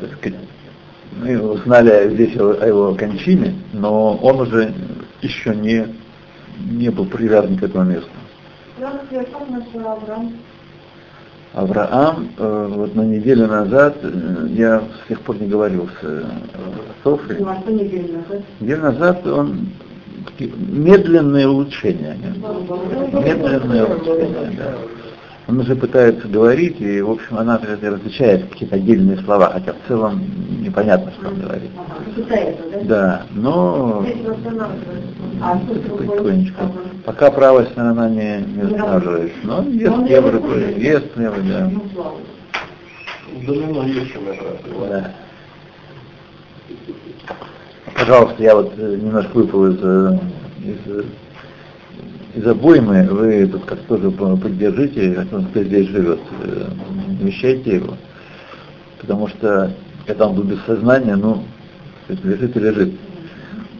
так 0.00 0.12
сказать, 0.18 0.38
мы 1.22 1.40
узнали 1.40 2.10
здесь 2.14 2.36
о, 2.36 2.64
его 2.66 2.94
кончине, 2.94 3.54
но 3.72 4.16
он 4.16 4.40
уже 4.40 4.72
еще 5.20 5.54
не, 5.54 5.86
не 6.70 6.88
был 6.90 7.06
привязан 7.06 7.56
к 7.58 7.62
этому 7.62 7.84
месту. 7.84 8.08
Авраам. 11.54 12.28
Э, 12.38 12.66
вот 12.70 12.94
на 12.94 13.02
неделю 13.02 13.46
назад, 13.48 13.96
э, 14.02 14.46
я 14.50 14.80
с 14.80 15.08
тех 15.08 15.20
пор 15.22 15.40
не 15.40 15.48
говорил 15.48 15.88
с 16.00 16.04
э, 16.04 16.22
Ну, 17.40 17.48
а 17.48 17.56
что 17.60 17.72
неделю 17.72 18.18
назад? 18.18 18.42
неделю 18.60 18.82
назад 20.38 20.52
он 20.52 20.52
такие 20.52 20.52
медленные 20.56 21.48
улучшения. 21.48 22.16
Медленные 23.12 23.84
улучшения, 23.84 24.52
да. 24.56 24.74
Он 25.48 25.60
уже 25.60 25.74
пытается 25.74 26.28
говорить, 26.28 26.78
и, 26.78 27.00
в 27.00 27.10
общем, 27.10 27.38
она 27.38 27.58
различает 27.58 28.50
какие-то 28.50 28.76
отдельные 28.76 29.16
слова, 29.18 29.50
хотя 29.50 29.72
в 29.72 29.88
целом 29.88 30.20
непонятно, 30.60 31.10
что 31.12 31.28
он 31.28 31.40
говорит. 31.40 31.70
Пытается, 32.14 32.62
да? 32.70 32.82
Да, 32.84 33.22
но 33.30 34.04
потихонечку. 35.96 36.64
Пока 37.06 37.30
правая 37.30 37.64
сторона 37.64 38.10
не, 38.10 38.42
не 38.42 38.62
восстанавливается. 38.64 39.38
Но 39.44 39.62
ест 39.62 40.10
евро, 40.10 40.38
ест 40.76 41.16
евро, 41.16 41.40
да. 41.40 41.70
Ну, 41.70 41.82
да. 44.90 45.14
Пожалуйста, 47.94 48.42
я 48.42 48.54
вот 48.54 48.72
э, 48.76 48.96
немножко 48.96 49.30
выпал 49.34 49.66
из, 49.66 49.78
э, 49.82 50.18
из, 50.64 50.92
э, 50.92 51.04
из 52.34 52.46
обоймы, 52.46 53.04
вы 53.04 53.46
тут 53.46 53.64
как 53.64 53.78
тоже 53.80 54.10
по- 54.10 54.36
поддержите, 54.36 55.12
как 55.12 55.32
он 55.32 55.46
кто 55.46 55.62
здесь 55.62 55.88
живет, 55.88 56.20
вещайте 57.20 57.76
его, 57.76 57.94
потому 59.00 59.28
что 59.28 59.72
когда 60.06 60.26
он 60.28 60.36
был 60.36 60.44
без 60.44 60.60
сознания, 60.64 61.16
ну, 61.16 61.44
лежит 62.08 62.56
и 62.56 62.60
лежит. 62.60 62.94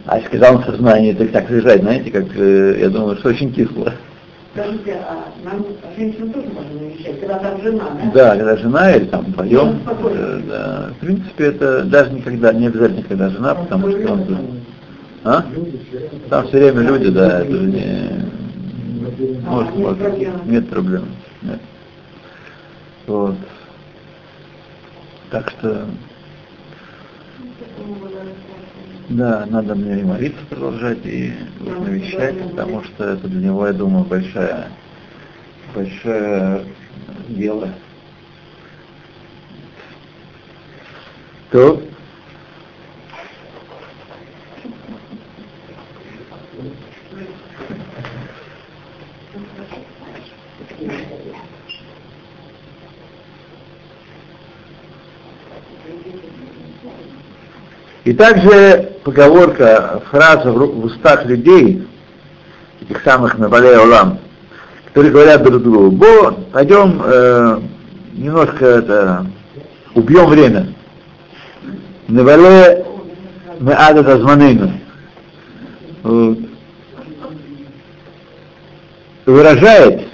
А 0.05 0.17
если 0.17 0.29
когда 0.29 0.51
он 0.51 0.61
в 0.61 0.65
сознании, 0.65 1.13
так 1.13 1.31
так 1.31 1.49
лежать, 1.49 1.81
знаете, 1.81 2.11
как, 2.11 2.25
я 2.35 2.89
думаю, 2.89 3.17
что 3.17 3.29
очень 3.29 3.53
кисло. 3.53 3.93
Скажите, 4.53 4.93
а 5.07 5.31
нам 5.43 5.63
женщину 5.95 6.33
тоже 6.33 6.47
можно 6.47 6.73
навещать, 6.81 7.19
когда 7.19 7.37
там 7.37 7.61
жена, 7.61 7.83
да? 8.03 8.11
Да, 8.13 8.35
когда 8.35 8.57
жена 8.57 8.91
или 8.95 9.05
там 9.05 9.25
вдвоем, 9.25 9.79
Ну, 9.85 10.09
э, 10.09 10.41
да. 10.49 10.89
в 10.95 10.99
принципе, 11.05 11.45
это 11.45 11.83
даже 11.83 12.11
никогда, 12.11 12.51
не 12.51 12.67
обязательно, 12.67 13.03
когда 13.03 13.29
жена, 13.29 13.53
потому 13.55 13.89
что 13.91 14.11
он... 14.13 14.25
А? 15.23 15.45
Там 16.29 16.47
все 16.47 16.57
время 16.57 16.81
люди, 16.81 17.09
да, 17.11 17.41
это 17.41 17.51
же 17.51 17.65
не... 17.67 18.25
Может, 19.45 19.69
А, 19.69 19.75
нет 19.75 19.77
может, 19.77 19.99
проблем. 19.99 20.33
нет 20.45 20.69
проблем. 20.69 21.05
Нет. 21.43 21.59
Вот. 23.05 23.35
Так 25.29 25.49
что, 25.51 25.85
да, 29.09 29.45
надо 29.47 29.75
мне 29.75 30.01
и 30.01 30.03
молиться 30.03 30.39
продолжать, 30.49 30.99
и 31.03 31.33
навещать, 31.81 32.37
потому 32.51 32.83
что 32.83 33.03
это 33.05 33.27
для 33.27 33.49
него, 33.49 33.67
я 33.67 33.73
думаю, 33.73 34.05
большая, 34.05 34.71
большое 35.73 36.63
дело. 37.29 37.69
То, 41.51 41.81
И 58.08 58.08
также 58.19 58.97
поговорка, 59.05 60.03
фраза 60.11 60.51
в, 60.51 60.83
устах 60.83 61.25
людей, 61.25 61.87
этих 62.81 63.01
самых 63.03 63.37
Навалей 63.37 63.77
Олам, 63.77 64.19
которые 64.87 65.13
говорят 65.13 65.41
друг 65.41 65.63
другу, 65.63 65.91
Бо, 65.91 66.31
пойдем 66.51 67.01
э, 67.01 67.61
немножко 68.11 68.65
это, 68.65 69.25
убьем 69.95 70.25
время. 70.25 70.67
Навале 72.09 72.85
мы 73.61 73.71
ада 73.71 74.03
тазманейну. 74.03 74.73
Вот. 76.03 76.39
Выражает, 79.27 80.09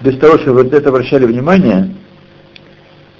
без 0.00 0.18
того, 0.18 0.38
чтобы 0.38 0.64
вот 0.64 0.74
это 0.74 0.88
обращали 0.88 1.24
внимание, 1.24 1.94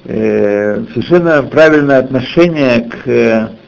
э, 0.06 0.84
совершенно 0.92 1.44
правильное 1.44 2.00
отношение 2.00 2.80
к 2.80 3.06
э, 3.06 3.59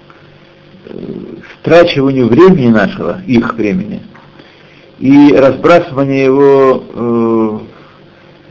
страчиванию 1.61 2.29
времени 2.29 2.69
нашего, 2.69 3.21
их 3.27 3.55
времени, 3.55 4.03
и 4.99 5.35
разбрасывание 5.35 6.25
его, 6.25 6.85
э, 6.95 7.59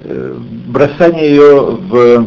э, 0.05 0.37
бросание 0.67 1.29
ее 1.29 1.61
в, 1.61 2.25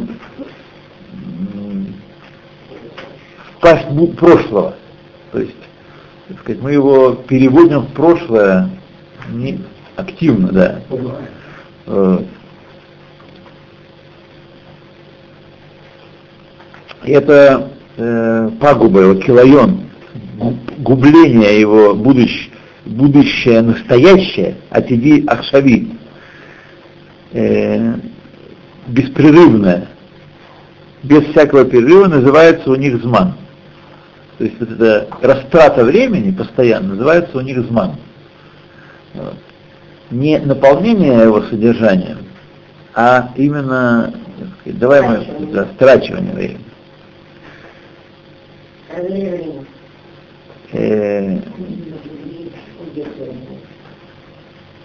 в 3.53 3.61
пасть 3.61 4.17
прошлого. 4.17 4.75
То 5.33 5.41
есть, 5.41 5.55
так 6.29 6.39
сказать, 6.41 6.63
мы 6.63 6.73
его 6.73 7.13
переводим 7.13 7.81
в 7.81 7.93
прошлое 7.93 8.71
не 9.31 9.61
активно, 9.97 10.49
да. 10.49 10.81
Э, 11.87 12.19
это 17.05 17.71
э, 17.97 18.51
пагуба, 18.61 19.01
его 19.01 19.15
килайон, 19.17 19.84
губление 20.79 21.61
его 21.61 21.95
будущ, 21.95 22.49
будущее 22.85 23.63
настоящее, 23.63 24.57
от 24.71 24.91
иди 24.91 25.25
ахшави, 25.27 25.93
э, 27.33 27.95
беспрерывное, 28.87 29.89
без 31.03 31.25
всякого 31.29 31.65
перерыва 31.65 32.07
называется 32.07 32.71
у 32.71 32.75
них 32.75 33.01
зман. 33.03 33.35
То 34.39 34.45
есть 34.45 34.59
вот 34.59 34.71
эта 34.71 35.09
растрата 35.21 35.85
времени 35.85 36.33
постоянно 36.33 36.95
называется 36.95 37.39
у 37.39 37.41
них 37.41 37.59
зман. 37.67 37.97
Вот. 39.15 39.37
Не 40.11 40.39
наполнение 40.39 41.23
его 41.23 41.43
содержанием, 41.43 42.19
а 42.95 43.33
именно, 43.37 44.13
сказать, 44.61 44.79
давай 44.79 45.03
мы, 45.03 45.27
да, 45.53 45.67
страчивание 45.77 46.33
времени. 46.33 46.65
Э, 50.75 51.39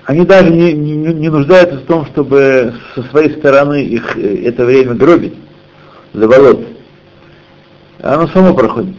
они 0.05 0.25
даже 0.25 0.51
не, 0.51 0.73
не, 0.73 0.95
не 0.95 1.29
нуждаются 1.29 1.77
в 1.77 1.85
том, 1.85 2.05
чтобы 2.05 2.75
со 2.93 3.03
своей 3.03 3.31
стороны 3.37 3.83
их 3.83 4.15
э, 4.15 4.45
это 4.45 4.65
время 4.65 4.93
гробить, 4.93 5.33
заболот. 6.13 6.63
Оно 8.01 8.27
само 8.27 8.53
проходит. 8.53 8.95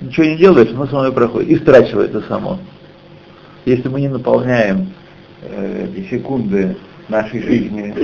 Ничего 0.00 0.26
не 0.26 0.36
делаешь, 0.36 0.70
оно 0.70 0.86
само 0.88 1.12
проходит. 1.12 1.50
И 1.50 1.56
страчивается 1.58 2.20
само. 2.22 2.58
Если 3.64 3.88
мы 3.88 4.00
не 4.00 4.08
наполняем 4.08 4.88
э, 5.42 5.86
эти 5.96 6.16
секунды 6.16 6.76
нашей 7.08 7.42
жизни 7.42 7.94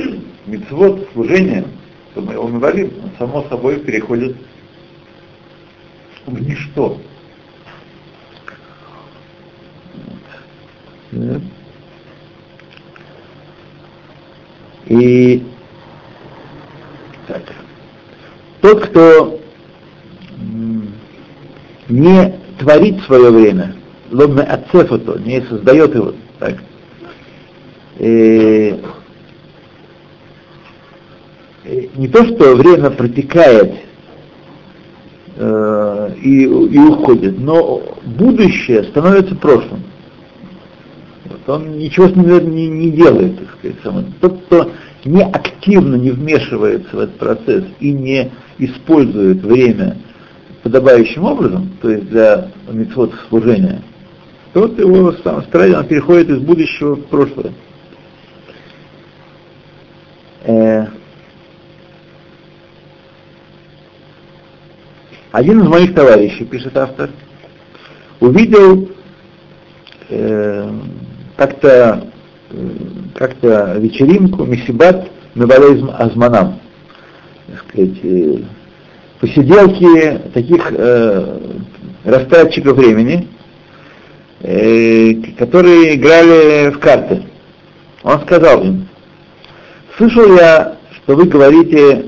мецвод, 0.47 1.09
служением, 1.13 1.67
то 2.15 2.21
мы 2.21 2.35
его 2.35 2.47
навалим, 2.47 2.93
само 3.19 3.43
собой 3.49 3.81
переходит 3.81 4.37
в 6.27 6.41
ничто. 6.41 7.01
Да. 11.13 11.41
И 14.87 15.43
так. 17.27 17.43
тот, 18.61 18.87
кто 18.87 19.41
не 21.89 22.39
творит 22.59 23.03
свое 23.03 23.31
время, 23.31 23.77
лобме 24.11 24.43
отцефото, 24.43 25.19
не 25.21 25.43
создает 25.43 25.95
его, 25.95 26.15
так, 26.39 26.57
и, 27.99 28.81
и 31.65 31.91
не 31.97 32.09
то, 32.09 32.25
что 32.25 32.57
время 32.57 32.91
протекает 32.91 33.75
э, 35.37 36.11
и, 36.23 36.45
и 36.45 36.79
уходит, 36.79 37.39
но 37.39 37.83
будущее 38.05 38.85
становится 38.85 39.35
прошлым. 39.35 39.83
Он 41.49 41.79
ничего 41.79 42.09
не, 42.09 42.69
не 42.69 42.91
делает, 42.91 43.39
так 43.39 43.59
сказать. 43.59 43.77
Сам. 43.83 44.05
Тот, 44.21 44.43
кто 44.45 44.71
не 45.05 45.23
активно 45.23 45.97
не 45.97 46.11
вмешивается 46.11 46.95
в 46.95 46.99
этот 47.01 47.17
процесс 47.17 47.65
и 47.81 47.93
не 47.93 48.31
использует 48.59 49.43
время 49.43 49.97
подобающим 50.63 51.25
образом, 51.25 51.71
то 51.81 51.91
есть 51.91 52.11
для 52.11 52.51
митцвот 52.71 53.15
служения, 53.31 53.83
то 54.53 54.61
вот 54.61 54.79
его 54.79 55.13
страдание 55.13 55.83
переходит 55.85 56.29
из 56.29 56.39
будущего 56.41 56.97
в 56.97 57.07
прошлое. 57.07 57.53
Э, 60.45 60.87
один 65.33 65.61
из 65.61 65.69
моих 65.69 65.95
товарищей, 65.95 66.45
пишет 66.45 66.77
автор, 66.77 67.09
увидел 68.21 68.91
э, 70.11 70.71
как-то 71.39 72.11
э, 72.51 72.69
как-то 73.15 73.77
вечеринку, 73.79 74.45
месибат, 74.45 75.09
мебалейзм 75.35 75.91
азманам, 75.97 76.59
так 77.47 77.65
сказать, 77.69 78.45
посиделки 79.21 80.21
таких 80.35 80.73
э, 80.73 81.39
растратчиков 82.05 82.77
времени, 82.77 83.29
э, 84.41 85.15
которые 85.39 85.95
играли 85.95 86.71
в 86.71 86.81
карты. 86.81 87.23
Он 88.03 88.21
сказал 88.23 88.65
им, 88.65 88.89
слышал 89.97 90.37
я, 90.37 90.77
что 90.97 91.15
вы 91.15 91.27
говорите, 91.27 92.07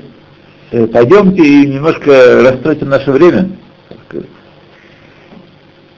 э, 0.73 0.87
пойдемте 0.89 1.43
и 1.43 1.67
немножко 1.69 2.43
растратим 2.43 2.89
наше 2.89 3.13
время. 3.13 3.51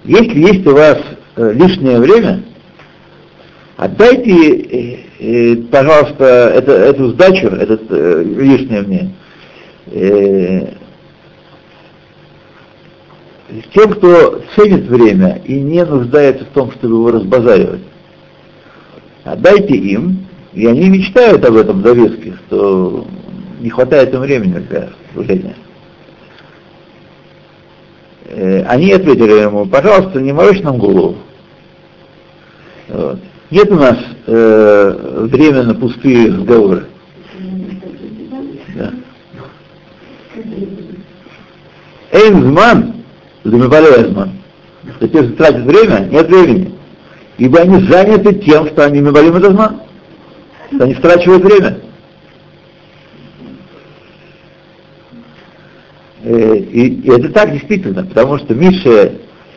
Если 0.05 0.39
есть 0.39 0.67
у 0.67 0.75
вас 0.75 0.99
э, 1.37 1.53
лишнее 1.55 1.99
время, 1.99 2.43
отдайте, 3.85 4.33
э, 4.33 4.99
э, 5.19 5.57
пожалуйста, 5.71 6.25
это, 6.55 6.73
эту 6.73 7.11
сдачу, 7.11 7.49
этот 7.49 7.83
э, 7.91 8.23
лишнее 8.25 8.83
мне, 8.83 9.11
э, 9.87 10.75
тем, 13.75 13.93
кто 13.93 14.41
ценит 14.55 14.87
время 14.87 15.43
и 15.45 15.55
не 15.61 15.85
нуждается 15.85 16.45
в 16.45 16.49
том, 16.49 16.71
чтобы 16.73 16.95
его 16.95 17.11
разбазаривать. 17.11 17.83
Отдайте 19.25 19.75
им, 19.75 20.27
и 20.53 20.67
они 20.67 20.89
мечтают 20.89 21.45
об 21.45 21.57
этом 21.57 21.83
завеске, 21.83 22.35
что 22.47 23.07
не 23.61 23.71
хватает 23.71 24.15
им 24.15 24.21
времени 24.21 24.59
для 24.59 24.91
служения. 25.13 25.57
Э, 28.27 28.63
они 28.65 28.93
ответили 28.93 29.43
ему, 29.43 29.67
пожалуйста, 29.67 30.21
не 30.21 30.33
морочь 30.33 30.61
нам 30.61 30.79
голову. 30.79 31.17
Вот. 32.89 33.19
Нет 33.53 33.71
у 33.71 33.75
нас 33.75 33.99
э, 34.27 35.27
время 35.31 35.65
на 35.65 35.75
пустые 35.75 36.29
разговоры. 36.29 36.87
Да. 38.75 38.95
Эйнзман, 42.13 42.95
Эйнзман, 43.45 44.31
те, 45.01 45.07
кто 45.07 45.23
тратит 45.33 45.65
время, 45.67 46.09
нет 46.11 46.29
времени. 46.29 46.75
Ибо 47.37 47.61
они 47.61 47.87
заняты 47.91 48.37
тем, 48.37 48.69
что 48.69 48.87
они 48.87 49.01
мебалим 49.01 49.37
Эйнзман, 49.37 49.83
они 50.81 50.95
страчивают 50.95 51.45
время. 51.45 51.79
Э, 56.23 56.57
и, 56.57 57.03
и 57.03 57.11
это 57.11 57.29
так 57.29 57.53
действительно, 57.53 58.03
потому 58.03 58.39
что 58.39 58.55
Миша, 58.55 59.13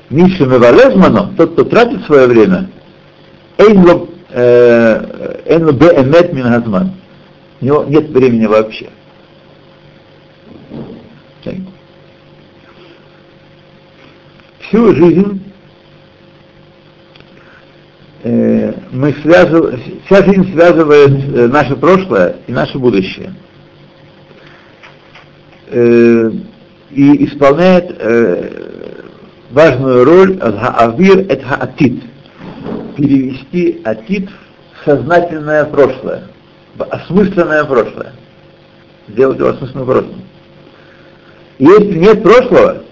Миша 0.09 0.45
Мевалезману, 0.45 1.33
тот, 1.37 1.53
кто 1.53 1.63
тратит 1.63 2.03
свое 2.03 2.27
время, 2.27 2.69
Эйн 3.58 4.10
э, 4.32 5.72
беэмет 5.72 6.34
мин 6.34 6.43
газман. 6.43 6.91
У 7.62 7.66
него 7.66 7.84
нет 7.86 8.10
времени 8.10 8.45
вообще. 8.45 8.89
Всю 14.60 14.95
жизнь 14.95 15.43
э, 18.24 18.74
мы 18.91 19.14
связываем, 19.22 19.80
вся 20.06 20.24
жизнь 20.26 20.51
связывает 20.51 21.12
э, 21.12 21.47
наше 21.47 21.76
прошлое 21.76 22.38
и 22.47 22.51
наше 22.51 22.78
будущее. 22.78 23.34
И 25.72 27.26
исполняет 27.26 27.99
важную 29.51 30.06
роль 30.06 30.38
авир 30.39 31.26
это 31.28 31.56
атит 31.56 32.03
перевести 32.95 33.81
атит 33.83 34.29
в 34.29 34.85
сознательное 34.85 35.65
прошлое, 35.65 36.23
в 36.75 36.83
осмысленное 36.83 37.63
прошлое. 37.65 38.13
Сделать 39.07 39.37
его 39.37 39.49
осмысленным 39.49 39.85
прошлым. 39.85 40.21
Если 41.59 41.97
нет 41.97 42.23
прошлого, 42.23 42.83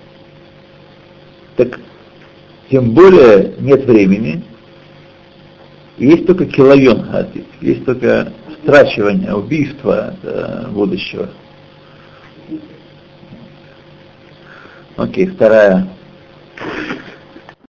так 1.58 1.80
тем 2.70 2.92
более 2.92 3.56
нет 3.60 3.86
времени, 3.86 4.44
есть 5.98 6.26
только 6.26 6.46
киловен 6.46 7.08
атит, 7.14 7.46
есть 7.62 7.86
только 7.86 8.32
страчивание, 8.62 9.34
убийство 9.34 10.16
э, 10.24 10.68
будущего. 10.70 11.30
Окей, 14.96 15.28
вторая 15.28 15.88